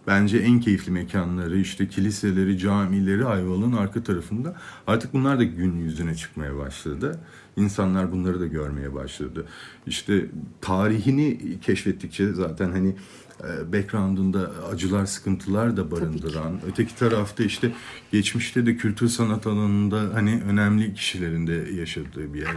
bence 0.06 0.38
en 0.38 0.60
keyifli 0.60 0.92
mekanları 0.92 1.58
işte 1.58 1.88
kiliseleri, 1.88 2.58
camileri 2.58 3.24
Ayvalık'ın 3.24 3.72
arka 3.72 4.02
tarafında. 4.02 4.56
Artık 4.86 5.12
bunlar 5.12 5.38
da 5.38 5.44
gün 5.44 5.76
yüzüne 5.76 6.14
çıkmaya 6.14 6.56
başladı. 6.56 7.20
insanlar 7.56 8.12
bunları 8.12 8.40
da 8.40 8.46
görmeye 8.46 8.94
başladı. 8.94 9.46
İşte 9.86 10.26
tarihini 10.60 11.38
keşfettikçe 11.60 12.32
zaten 12.32 12.70
hani 12.70 12.96
e, 13.44 13.72
background'unda 13.72 14.50
acılar, 14.72 15.06
sıkıntılar 15.06 15.76
da 15.76 15.90
barındıran, 15.90 16.60
öteki 16.68 16.96
tarafta 16.96 17.44
işte 17.44 17.72
geçmişte 18.12 18.66
de 18.66 18.76
kültür 18.76 19.08
sanat 19.08 19.46
alanında 19.46 20.14
hani 20.14 20.42
önemli 20.48 20.94
kişilerin 20.94 21.46
de 21.46 21.68
yaşadığı 21.74 22.34
bir 22.34 22.40
yer. 22.40 22.54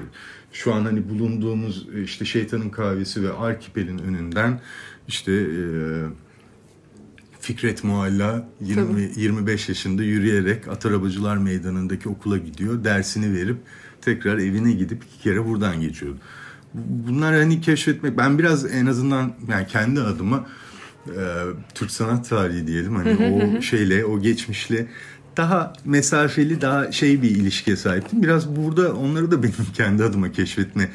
Şu 0.54 0.74
an 0.74 0.86
hani 0.86 1.10
bulunduğumuz 1.10 1.88
e, 1.96 2.04
işte 2.04 2.26
Şeytanın 2.26 2.70
Kahvesi 2.70 3.24
ve 3.24 3.34
Arkipel'in 3.34 3.98
önünden 3.98 4.62
işte 5.08 5.32
e, 5.32 5.66
Fikret 7.40 7.84
Mualla 7.84 8.50
20, 8.62 9.12
25 9.16 9.70
yaşında 9.70 10.04
yürüyerek 10.04 10.68
Atarabacılar 10.68 11.38
Meydanı'ndaki 11.38 12.10
okula 12.10 12.38
gidiyor. 12.38 12.84
Dersini 12.84 13.34
verip 13.34 13.58
tekrar 14.02 14.38
evine 14.38 14.72
gidip 14.72 15.04
iki 15.04 15.24
kere 15.24 15.46
buradan 15.46 15.82
geçiyordu. 15.82 16.18
Bunlar 16.74 17.36
hani 17.36 17.62
keşfetmek 17.62 18.18
ben 18.18 18.40
biraz 18.40 18.74
en 18.74 18.86
azından 18.86 19.34
yani 19.50 19.68
kendi 19.68 20.02
adıma 20.02 20.48
e, 21.18 21.24
Türk 21.76 21.92
sanat 21.92 22.30
tarihi 22.30 22.68
diyelim 22.68 22.96
hani 22.96 23.18
o 23.58 23.62
şeyle 23.62 24.06
o 24.06 24.20
geçmişle 24.20 24.88
daha 25.38 25.74
mesafeli 25.86 26.62
daha 26.62 26.92
şey 26.92 27.22
bir 27.22 27.30
ilişkiye 27.30 27.78
sahiptim. 27.78 28.24
Biraz 28.24 28.56
burada 28.56 28.94
onları 28.94 29.32
da 29.32 29.44
benim 29.44 29.56
kendi 29.74 30.04
adıma 30.04 30.32
keşfetme 30.32 30.90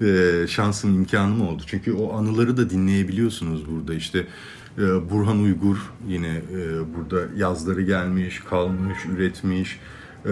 e, 0.00 0.32
şansım 0.48 0.94
imkanım 0.94 1.48
oldu. 1.48 1.62
Çünkü 1.66 1.92
o 1.92 2.12
anıları 2.16 2.56
da 2.56 2.70
dinleyebiliyorsunuz 2.70 3.70
burada 3.70 3.94
işte 3.94 4.26
e, 4.78 5.10
Burhan 5.10 5.38
Uygur 5.38 5.76
yine 6.08 6.36
e, 6.52 6.94
burada 6.96 7.20
yazları 7.36 7.82
gelmiş, 7.82 8.40
kalmış, 8.40 8.98
üretmiş. 9.16 9.80
E, 10.26 10.30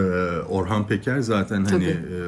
Orhan 0.49 0.87
Peker 0.87 1.21
zaten 1.21 1.65
hani 1.65 1.85
e, 1.85 2.19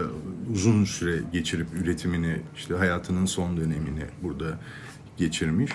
uzun 0.53 0.85
süre 0.85 1.16
geçirip 1.33 1.66
üretimini 1.83 2.37
işte 2.57 2.75
hayatının 2.75 3.27
son 3.27 3.57
dönemini 3.57 4.05
burada 4.23 4.59
geçirmiş. 5.16 5.71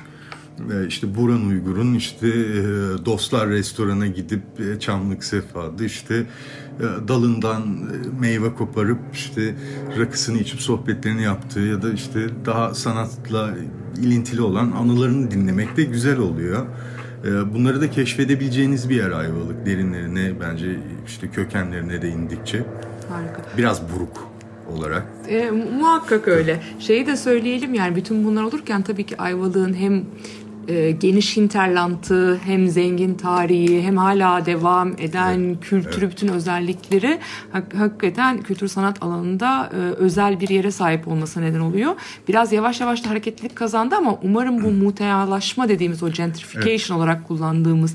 İşte 0.88 1.16
Buran 1.16 1.46
Uygur'un 1.46 1.94
işte 1.94 2.28
e, 2.28 2.62
Dostlar 3.06 3.50
Restoran'a 3.50 4.08
gidip 4.08 4.42
e, 4.60 4.80
Çamlık 4.80 5.24
Sefa'da 5.24 5.84
işte 5.84 6.16
e, 6.16 7.08
dalından 7.08 7.90
meyve 8.20 8.54
koparıp 8.54 9.00
işte 9.14 9.56
rakısını 10.00 10.38
içip 10.38 10.62
sohbetlerini 10.62 11.24
yaptığı 11.24 11.60
ya 11.60 11.82
da 11.82 11.94
işte 11.94 12.20
daha 12.46 12.74
sanatla 12.74 13.56
ilintili 14.02 14.42
olan 14.42 14.72
anılarını 14.72 15.32
dinlemek 15.32 15.78
de 15.78 15.84
güzel 15.84 16.20
oluyor. 16.20 16.66
Bunları 17.54 17.82
da 17.82 17.92
keşfedebileceğiniz 17.92 18.90
bir 18.90 18.96
yer 18.96 19.12
Ayvalık 19.12 19.66
derinlerine 19.66 20.34
bence 20.40 20.80
işte 21.08 21.28
kökenlerine 21.28 22.02
de 22.02 22.10
indikçe 22.10 22.66
Harika. 23.10 23.42
biraz 23.58 23.82
buruk 23.96 24.31
olarak 24.78 25.06
E, 25.30 25.52
muhakkak 25.80 26.28
öyle. 26.28 26.60
Şeyi 26.80 27.06
de 27.08 27.18
söyleyelim 27.18 27.74
yani 27.74 27.96
bütün 27.96 28.26
bunlar 28.26 28.44
olurken 28.44 28.82
tabii 28.82 29.06
ki 29.06 29.18
Ayvalık'ın 29.22 29.74
hem 29.74 30.04
e, 30.68 30.92
geniş 30.92 31.38
hinterlantı 31.38 32.40
hem 32.46 32.68
zengin 32.68 33.14
tarihi 33.16 33.82
hem 33.82 33.98
hala 33.98 34.46
devam 34.46 34.92
eden 34.98 35.56
kültürü 35.62 36.10
bütün 36.12 36.28
özellikleri 36.28 37.20
hak- 37.52 37.74
hakikaten 37.78 38.42
kültür 38.42 38.68
sanat 38.68 39.04
alanında 39.04 39.70
e, 39.74 39.78
özel 39.78 40.40
bir 40.40 40.50
yere 40.50 40.72
sahip 40.72 41.08
olmasına 41.08 41.44
neden 41.44 41.60
oluyor. 41.60 41.92
Biraz 42.28 42.54
yavaş 42.54 42.82
yavaş 42.82 43.06
da 43.06 43.10
hareketlilik 43.10 43.56
kazandı 43.56 43.96
ama 43.96 44.18
umarım 44.24 44.64
bu 44.64 44.72
mutealaşma 44.72 45.70
dediğimiz 45.70 46.04
o 46.04 46.10
gentrification 46.10 46.98
olarak 46.98 47.28
kullandığımız 47.28 47.94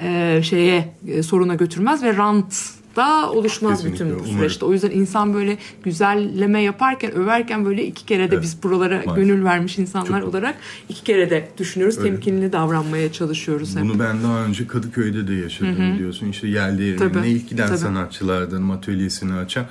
e, 0.00 0.40
şeye 0.42 0.94
e, 1.08 1.22
soruna 1.22 1.54
götürmez 1.54 2.02
ve 2.02 2.16
rant 2.16 2.54
da 2.96 3.32
oluşmaz 3.32 3.72
Kesinlikle, 3.78 4.04
bütün 4.04 4.18
bu 4.18 4.22
umarım. 4.22 4.38
süreçte. 4.38 4.64
O 4.64 4.72
yüzden 4.72 4.90
insan 4.90 5.34
böyle 5.34 5.58
güzelleme 5.84 6.62
yaparken, 6.62 7.12
överken 7.14 7.64
böyle 7.64 7.86
iki 7.86 8.06
kere 8.06 8.30
de 8.30 8.34
Evet, 8.34 8.42
biz 8.42 8.62
buralara 8.62 8.94
maalesef. 9.06 9.16
gönül 9.16 9.44
vermiş 9.44 9.78
insanlar 9.78 10.20
Çok- 10.20 10.28
olarak 10.30 10.54
iki 10.88 11.04
kere 11.04 11.30
de 11.30 11.48
düşünüyoruz. 11.58 11.98
Öyle. 11.98 12.10
Temkinli 12.10 12.52
davranmaya 12.52 13.12
çalışıyoruz 13.12 13.76
hep. 13.76 13.82
Bunu 13.82 13.98
ben 13.98 14.22
daha 14.22 14.44
önce 14.44 14.66
Kadıköy'de 14.66 15.28
de 15.28 15.34
yaşadım 15.34 15.76
biliyorsun. 15.94 16.28
İşte 16.28 16.48
yerli 16.48 16.82
yerine 16.84 17.28
ilk 17.28 17.48
giden 17.48 17.66
tabii. 17.68 17.78
sanatçılardan 17.78 18.68
atölyesini 18.68 19.32
açan. 19.34 19.66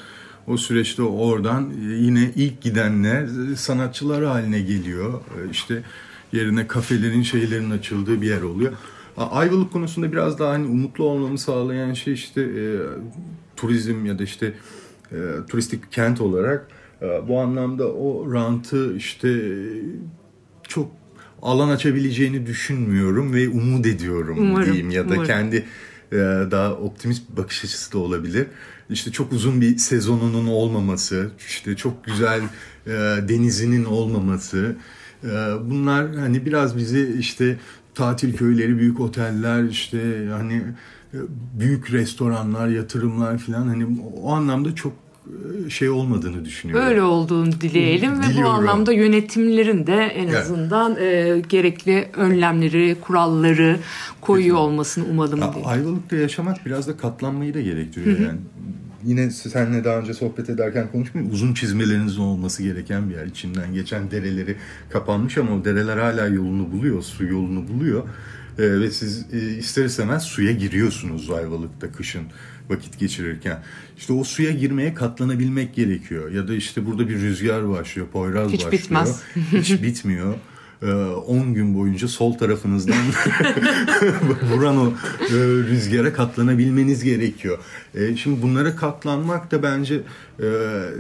O 0.48 0.58
süreçte 0.58 1.02
oradan 1.04 1.70
yine 2.00 2.32
ilk 2.36 2.62
gidenler 2.62 3.28
sanatçılar 3.56 4.24
haline 4.26 4.60
geliyor. 4.60 5.22
İşte 5.52 5.82
yerine 6.34 6.68
kafelerin 6.68 7.22
şeylerin 7.24 7.72
açıldığı 7.72 8.22
bir 8.22 8.28
yer 8.28 8.42
oluyor. 8.42 8.72
Ayvalık 9.18 9.74
konusunda 9.74 10.12
biraz 10.12 10.40
daha 10.40 10.52
hani 10.54 10.68
umutlu 10.68 11.04
olmamı 11.04 11.38
sağlayan 11.38 11.94
şey 11.94 12.14
işte 12.14 12.42
e, 12.42 12.64
turizm 13.56 14.06
ya 14.06 14.20
da 14.20 14.24
işte 14.24 14.54
e, 15.12 15.18
turistik 15.50 15.92
kent 15.92 16.22
olarak 16.22 16.68
e, 17.02 17.28
bu 17.28 17.40
anlamda 17.40 17.88
o 17.94 18.34
rantı 18.34 18.96
işte 18.96 19.30
e, 19.30 19.46
çok 20.68 20.92
alan 21.42 21.70
açabileceğini 21.70 22.46
düşünmüyorum 22.46 23.34
ve 23.34 23.50
umut 23.50 23.86
ediyorum 23.86 24.38
Umarım, 24.40 24.66
diyeyim 24.66 24.90
ya 24.90 25.04
da 25.04 25.08
umarım. 25.08 25.26
kendi 25.26 25.66
e, 26.12 26.16
daha 26.52 26.74
optimist 26.74 27.32
bir 27.32 27.38
bakış 27.38 27.66
açısı 27.66 27.94
da 27.94 27.98
olabilir. 27.98 28.48
İşte 28.90 29.12
çok 29.12 29.32
uzun 29.32 29.62
bir 29.62 29.78
sezonunun 29.78 30.48
olmaması, 30.48 31.32
işte 31.48 31.76
çok 31.76 32.06
güzel 32.06 32.42
e, 32.88 32.92
denizinin 33.30 33.86
olmaması. 33.86 34.76
E, 35.26 35.70
bunlar 35.70 36.16
hani 36.16 36.46
biraz 36.46 36.78
bizi 36.78 37.16
işte 37.20 37.58
tatil 37.96 38.38
köyleri, 38.38 38.78
büyük 38.80 39.00
oteller, 39.00 39.64
işte 39.64 40.28
hani 40.32 40.54
e, 41.14 41.18
büyük 41.60 41.92
restoranlar, 41.92 42.68
yatırımlar 42.68 43.38
falan 43.38 43.68
hani 43.68 43.88
o 44.24 44.32
anlamda 44.34 44.76
çok 44.76 44.94
e, 45.66 45.70
şey 45.70 45.90
olmadığını 45.90 46.46
düşünüyorum. 46.46 46.86
Öyle 46.88 47.02
olduğunu 47.02 47.52
dileyelim 47.52 48.12
ve 48.22 48.24
bu 48.26 48.30
Diliyorum. 48.30 48.52
anlamda 48.54 48.94
yönetimlerin 48.94 49.88
de 49.88 49.96
en 49.96 50.28
Evet. 50.28 50.38
azından 50.38 50.96
e, 51.00 51.42
gerekli 51.50 52.10
önlemleri, 52.14 52.96
kuralları 53.02 53.80
koyuyor 54.22 54.58
olmasını 54.58 55.06
umalım 55.06 55.40
diye. 55.56 55.66
Ayvalık'ta 55.66 56.16
yaşamak 56.16 56.66
biraz 56.66 56.88
da 56.88 56.98
katlanmayı 56.98 57.54
da 57.54 57.62
gerektiriyor 57.62 58.20
yani. 58.20 58.40
Yine 59.06 59.32
seninle 59.32 59.84
daha 59.84 60.00
önce 60.00 60.14
sohbet 60.14 60.50
ederken 60.50 60.92
konuşmuyor 60.92 61.32
Uzun 61.32 61.54
çizmelerinizin 61.54 62.22
olması 62.22 62.64
gereken 62.64 63.10
bir 63.10 63.16
yer. 63.16 63.26
İçinden 63.26 63.74
geçen 63.74 64.12
dereleri 64.12 64.56
kapanmış 64.90 65.38
ama 65.38 65.52
o 65.56 65.66
dereler 65.66 65.98
hala 65.98 66.28
yolunu 66.28 66.72
buluyor, 66.72 67.02
su 67.02 67.26
yolunu 67.26 67.68
buluyor. 67.68 68.04
Ee, 68.60 68.80
ve 68.80 68.92
siz 68.92 69.26
e, 69.34 69.58
ister 69.58 69.86
istemez 69.86 70.24
suya 70.24 70.52
giriyorsunuz 70.52 71.32
Ayvalık'ta 71.32 71.92
kışın 71.92 72.24
vakit 72.70 73.00
geçirirken. 73.00 73.64
İşte 73.98 74.14
o 74.14 74.24
suya 74.24 74.52
girmeye 74.52 74.94
katlanabilmek 74.94 75.76
gerekiyor. 75.76 76.32
Ya 76.32 76.48
da 76.48 76.54
işte 76.54 76.86
burada 76.86 77.10
bir 77.10 77.22
rüzgar 77.22 77.70
başlıyor, 77.70 78.08
Poyraz 78.08 78.52
Hiç 78.52 78.66
başlıyor. 78.66 78.84
bitmez. 78.84 79.22
Hiç 79.52 79.84
bitmiyor. 79.84 80.36
Ee, 80.86 80.94
10 81.28 81.54
gün 81.54 81.76
boyunca 81.76 82.08
sol 82.08 82.34
tarafınızdan 82.34 82.96
vuran 84.54 84.78
o 84.78 84.88
e, 85.22 85.34
rüzgara 85.70 86.14
katlanabilmeniz 86.14 87.04
gerekiyor. 87.04 87.58
E, 87.96 88.16
şimdi 88.16 88.42
bunlara 88.42 88.76
katlanmak 88.76 89.52
da 89.52 89.64
bence 89.64 90.02
e, 90.40 90.48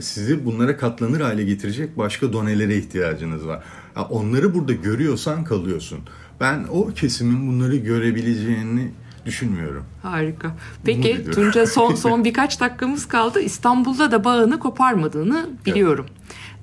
sizi 0.02 0.46
bunlara 0.46 0.78
katlanır 0.78 1.22
hale 1.22 1.44
getirecek 1.44 1.98
başka 1.98 2.34
donelere 2.34 2.78
ihtiyacınız 2.78 3.48
var. 3.48 3.64
Onları 4.10 4.54
burada 4.54 4.74
görüyorsan 4.74 5.44
kalıyorsun. 5.44 6.00
Ben 6.40 6.66
o 6.72 6.88
kesimin 6.88 7.48
bunları 7.48 7.76
görebileceğini 7.76 8.92
düşünmüyorum. 9.26 9.86
Harika. 10.04 10.52
Peki. 10.86 11.32
Tunca 11.32 11.68
son 11.68 11.96
son 11.96 12.24
birkaç 12.26 12.60
dakikamız 12.60 13.08
kaldı. 13.08 13.42
İstanbul'da 13.42 14.12
da 14.12 14.24
bağını 14.24 14.60
koparmadığını 14.60 15.50
biliyorum. 15.66 16.06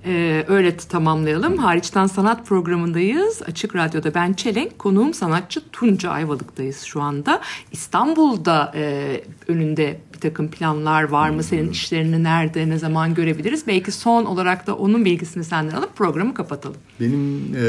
Ee, 0.06 0.44
öyle 0.48 0.76
tamamlayalım. 0.76 1.58
Hariçten 1.58 2.06
Sanat 2.06 2.46
programındayız. 2.46 3.42
Açık 3.42 3.76
Radyo'da 3.76 4.14
ben 4.14 4.32
Çelenk, 4.32 4.78
konuğum 4.78 5.14
sanatçı 5.14 5.60
Tunca 5.72 6.10
Ayvalık'tayız 6.10 6.82
şu 6.82 7.02
anda. 7.02 7.40
İstanbul'da 7.72 8.72
e, 8.74 9.20
önünde 9.48 10.00
bir 10.14 10.20
takım 10.20 10.50
planlar 10.50 11.02
var 11.02 11.30
mı? 11.30 11.42
Senin 11.42 11.70
işlerini 11.70 12.22
nerede, 12.22 12.68
ne 12.68 12.78
zaman 12.78 13.14
görebiliriz? 13.14 13.66
Belki 13.66 13.92
son 13.92 14.24
olarak 14.24 14.66
da 14.66 14.76
onun 14.76 15.04
bilgisini 15.04 15.44
senden 15.44 15.76
alıp 15.76 15.96
programı 15.96 16.34
kapatalım. 16.34 16.76
Benim 17.00 17.54
e, 17.56 17.66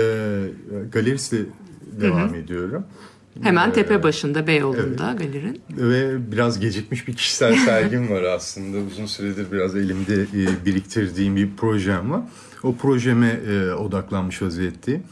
galeristle 0.92 1.38
devam 2.02 2.36
ediyorum. 2.36 2.86
Hemen 3.42 3.70
Ee, 3.70 3.74
tepe 3.74 4.04
başında 4.04 4.48
Beyoğlu'nda 4.48 5.14
galerin. 5.14 5.62
Ve 5.70 6.32
biraz 6.32 6.60
gecikmiş 6.60 7.08
bir 7.08 7.14
kişisel 7.14 7.56
sergim 7.66 8.10
var 8.10 8.24
aslında. 8.24 8.78
Uzun 8.78 9.06
süredir 9.06 9.52
biraz 9.52 9.76
elimde 9.76 10.22
e, 10.22 10.66
biriktirdiğim 10.66 11.36
bir 11.36 11.50
projem 11.58 12.12
var. 12.12 12.22
O 12.64 12.76
projeme 12.76 13.28
e, 13.28 13.72
odaklanmış 13.72 14.42
vaziyetteyim. 14.42 15.04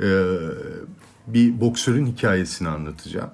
E, 0.00 0.06
bir 1.26 1.60
boksörün 1.60 2.06
hikayesini 2.06 2.68
anlatacağım. 2.68 3.30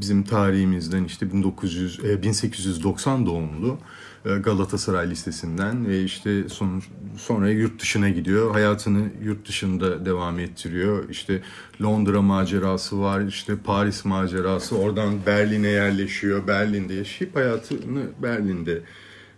Bizim 0.00 0.22
tarihimizden 0.24 1.04
işte 1.04 1.32
1900 1.32 2.00
e, 2.04 2.22
1890 2.22 3.26
doğumlu 3.26 3.78
Galatasaray 4.24 5.10
Lisesi'nden 5.10 5.88
ve 5.88 6.02
işte 6.02 6.48
son, 6.48 6.82
sonra 7.16 7.50
yurt 7.50 7.82
dışına 7.82 8.08
gidiyor. 8.08 8.50
Hayatını 8.52 9.08
yurt 9.22 9.48
dışında 9.48 10.06
devam 10.06 10.38
ettiriyor. 10.38 11.08
İşte 11.10 11.42
Londra 11.82 12.22
macerası 12.22 13.00
var, 13.00 13.20
işte 13.20 13.56
Paris 13.64 14.04
macerası. 14.04 14.78
Oradan 14.78 15.26
Berlin'e 15.26 15.68
yerleşiyor. 15.68 16.46
Berlin'de 16.46 16.94
yaşayıp 16.94 17.36
hayatını 17.36 18.02
Berlin'de 18.22 18.82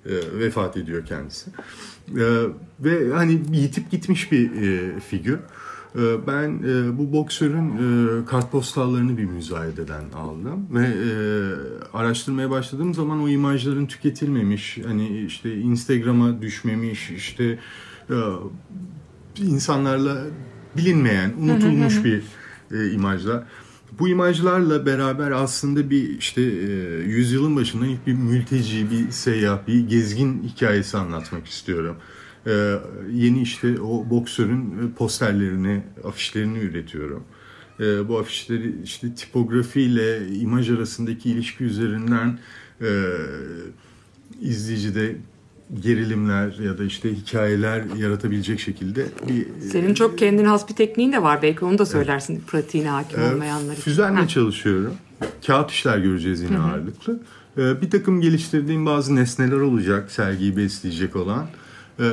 E, 0.07 0.13
vefat 0.39 0.77
ediyor 0.77 1.07
kendisi. 1.07 1.51
E, 2.09 2.25
ve 2.81 3.13
hani 3.13 3.43
yitip 3.53 3.91
gitmiş 3.91 4.33
bir 4.33 4.63
e, 4.63 5.01
figür. 5.01 5.39
E, 5.95 6.27
ben 6.27 6.63
e, 6.63 6.99
bu 6.99 7.13
boksörün 7.13 7.71
e, 7.71 8.25
kartpostallarını 8.25 9.19
bir 9.19 9.25
müzayededen 9.25 10.05
aldım 10.15 10.67
ve 10.71 10.87
e, 10.87 11.13
araştırmaya 11.93 12.51
başladığım 12.51 12.95
zaman 12.95 13.23
o 13.23 13.29
imajların 13.29 13.87
tüketilmemiş, 13.87 14.79
hani 14.87 15.25
işte 15.25 15.57
Instagram'a 15.57 16.43
düşmemiş, 16.43 17.11
işte 17.11 17.59
insanlarla 19.37 20.25
bilinmeyen, 20.77 21.33
unutulmuş 21.41 22.05
bir 22.05 22.23
imajlar. 22.93 23.45
Bu 23.99 24.09
imajlarla 24.09 24.87
beraber 24.87 25.31
aslında 25.31 25.91
bir 25.91 26.19
işte 26.19 26.43
yüzyılın 27.07 27.57
başında 27.57 27.87
ilk 27.87 28.07
bir 28.07 28.15
mülteci, 28.15 28.91
bir 28.91 29.11
seyyah, 29.11 29.67
bir 29.67 29.89
gezgin 29.89 30.43
hikayesi 30.43 30.97
anlatmak 30.99 31.47
istiyorum. 31.47 31.97
E, 32.47 32.75
yeni 33.13 33.43
işte 33.43 33.81
o 33.81 34.11
boksörün 34.11 34.61
e, 34.61 34.95
posterlerini, 34.99 35.83
afişlerini 36.05 36.59
üretiyorum. 36.59 37.25
E, 37.81 38.09
bu 38.09 38.19
afişleri 38.19 38.75
işte 38.85 39.15
tipografiyle 39.15 40.29
imaj 40.29 40.71
arasındaki 40.71 41.31
ilişki 41.31 41.65
üzerinden 41.65 42.39
e, 42.81 42.89
izleyicide 44.41 45.17
gerilimler 45.83 46.59
ya 46.59 46.79
da 46.79 46.85
işte 46.85 47.13
hikayeler 47.15 47.85
yaratabilecek 47.99 48.61
şekilde 48.61 49.07
bir 49.29 49.47
Senin 49.71 49.95
çok 49.95 50.19
kendine 50.19 50.49
has 50.49 50.69
bir 50.69 50.75
tekniğin 50.75 51.13
de 51.13 51.23
var. 51.23 51.43
Belki 51.43 51.65
onu 51.65 51.79
da 51.79 51.87
söylersin 51.87 52.41
pratiğine 52.47 52.89
hakim 52.89 53.21
ee, 53.21 53.33
olmayanlar 53.33 53.73
için. 53.73 53.83
Füzenle 53.83 54.21
Ha. 54.21 54.29
çalışıyorum. 54.29 54.95
Kağıt 55.47 55.71
işler 55.71 55.99
göreceğiz 55.99 56.41
yine 56.41 56.59
ağırlıklı. 56.59 57.21
Ee, 57.59 57.83
bir 57.83 57.91
takım 57.91 58.21
geliştirdiğim 58.21 58.87
bazı 58.87 59.17
nesneler 59.17 59.57
olacak 59.57 60.11
sergiyi 60.11 60.57
besleyecek 60.57 61.17
olan. 61.17 61.47
Ee, 62.01 62.05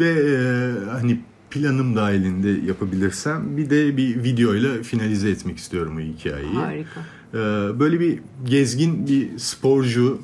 ve 0.00 0.08
e, 0.08 0.90
hani 0.90 1.20
planım 1.50 1.96
dahilinde 1.96 2.66
yapabilirsem 2.66 3.56
bir 3.56 3.70
de 3.70 3.96
bir 3.96 4.24
videoyla 4.24 4.82
finalize 4.82 5.30
etmek 5.30 5.58
istiyorum 5.58 5.92
bu 5.96 6.00
hikayeyi. 6.00 6.54
Harika. 6.54 7.00
Ee, 7.34 7.38
böyle 7.80 8.00
bir 8.00 8.18
gezgin 8.44 9.06
bir 9.06 9.38
sporcu 9.38 10.20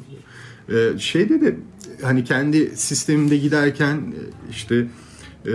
Ee, 0.68 0.98
şeyde 0.98 1.40
de 1.40 1.56
hani 2.02 2.24
kendi 2.24 2.76
sistemimde 2.76 3.36
giderken 3.36 3.96
e, 3.96 4.50
işte 4.50 4.86
e, 5.46 5.54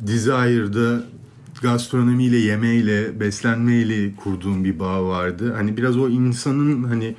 Desire'da 0.00 1.04
gastronomiyle, 1.62 2.36
yemeğiyle, 2.36 3.20
beslenmeyle 3.20 4.16
kurduğum 4.16 4.64
bir 4.64 4.78
bağ 4.78 5.04
vardı. 5.04 5.52
Hani 5.56 5.76
biraz 5.76 5.98
o 5.98 6.08
insanın 6.08 6.84
hani 6.84 7.14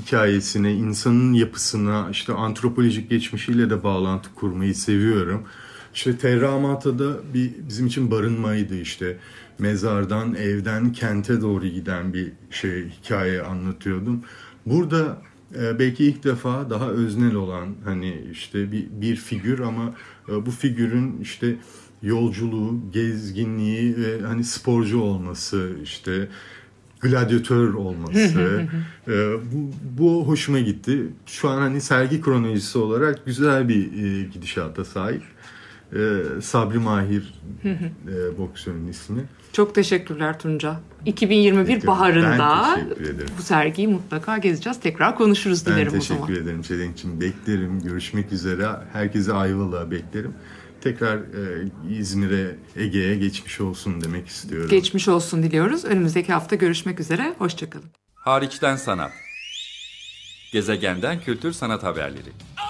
hikayesine, 0.00 0.72
insanın 0.74 1.32
yapısına, 1.32 2.08
işte 2.10 2.32
antropolojik 2.32 3.10
geçmişiyle 3.10 3.70
de 3.70 3.82
bağlantı 3.82 4.34
kurmayı 4.34 4.74
seviyorum. 4.74 5.42
İşte 5.94 6.18
Terra 6.18 6.50
Amata'da 6.50 7.34
bir 7.34 7.50
bizim 7.68 7.86
için 7.86 8.10
barınmaydı 8.10 8.76
işte. 8.76 9.18
Mezardan, 9.58 10.34
evden, 10.34 10.92
kente 10.92 11.40
doğru 11.40 11.66
giden 11.66 12.12
bir 12.12 12.32
şey 12.50 12.88
hikaye 12.88 13.42
anlatıyordum. 13.42 14.24
Burada 14.66 15.22
e, 15.54 15.78
belki 15.78 16.04
ilk 16.04 16.24
defa 16.24 16.70
daha 16.70 16.90
öznel 16.90 17.34
olan 17.34 17.68
hani 17.84 18.24
işte 18.32 18.72
bir, 18.72 18.86
bir 18.90 19.16
figür 19.16 19.60
ama 19.60 19.94
e, 20.28 20.46
bu 20.46 20.50
figürün 20.50 21.20
işte 21.22 21.56
yolculuğu, 22.02 22.80
gezginliği 22.92 23.96
ve 23.96 24.20
hani 24.26 24.44
sporcu 24.44 25.00
olması 25.00 25.72
işte 25.82 26.28
gladyatör 27.00 27.74
olması 27.74 28.18
e, 29.08 29.12
bu, 29.52 29.70
bu 29.98 30.28
hoşuma 30.28 30.58
gitti. 30.60 31.06
Şu 31.26 31.48
an 31.48 31.58
hani 31.58 31.80
sergi 31.80 32.20
kronolojisi 32.20 32.78
olarak 32.78 33.26
güzel 33.26 33.68
bir 33.68 33.84
e, 34.04 34.22
gidişata 34.24 34.84
sahip. 34.84 35.22
E, 35.92 35.98
Sabri 36.42 36.78
Mahir 36.78 37.34
e, 37.64 38.38
boksörün 38.38 38.86
ismi. 38.88 39.20
Çok 39.52 39.74
teşekkürler 39.74 40.38
Tunca. 40.38 40.80
2021 41.06 41.66
Peki, 41.66 41.86
baharında 41.86 42.64
ben 42.78 42.86
teşekkür 42.86 43.14
ederim. 43.14 43.28
bu 43.38 43.42
sergiyi 43.42 43.88
mutlaka 43.88 44.38
gezeceğiz. 44.38 44.80
Tekrar 44.80 45.16
konuşuruz 45.16 45.66
Ben 45.66 45.74
dilerim 45.74 45.92
o 45.92 45.94
teşekkür 45.94 46.20
zaman. 46.26 46.42
ederim 46.42 46.62
Çelenk'ciğim. 46.62 47.20
Beklerim. 47.20 47.80
Görüşmek 47.84 48.32
üzere. 48.32 48.68
Herkese 48.92 49.32
Ayvalık'a 49.32 49.90
beklerim. 49.90 50.32
Tekrar 50.80 51.16
e, 51.16 51.68
İzmir'e, 51.90 52.56
Ege'ye 52.76 53.16
geçmiş 53.16 53.60
olsun 53.60 54.00
demek 54.00 54.28
istiyorum. 54.28 54.68
Geçmiş 54.70 55.08
olsun 55.08 55.42
diliyoruz. 55.42 55.84
Önümüzdeki 55.84 56.32
hafta 56.32 56.56
görüşmek 56.56 57.00
üzere. 57.00 57.34
Hoşçakalın. 57.38 57.90
Hariçten 58.14 58.76
sanat. 58.76 59.12
Gezegenden 60.52 61.20
kültür 61.20 61.52
sanat 61.52 61.82
haberleri. 61.82 62.20
Okay, 62.20 62.69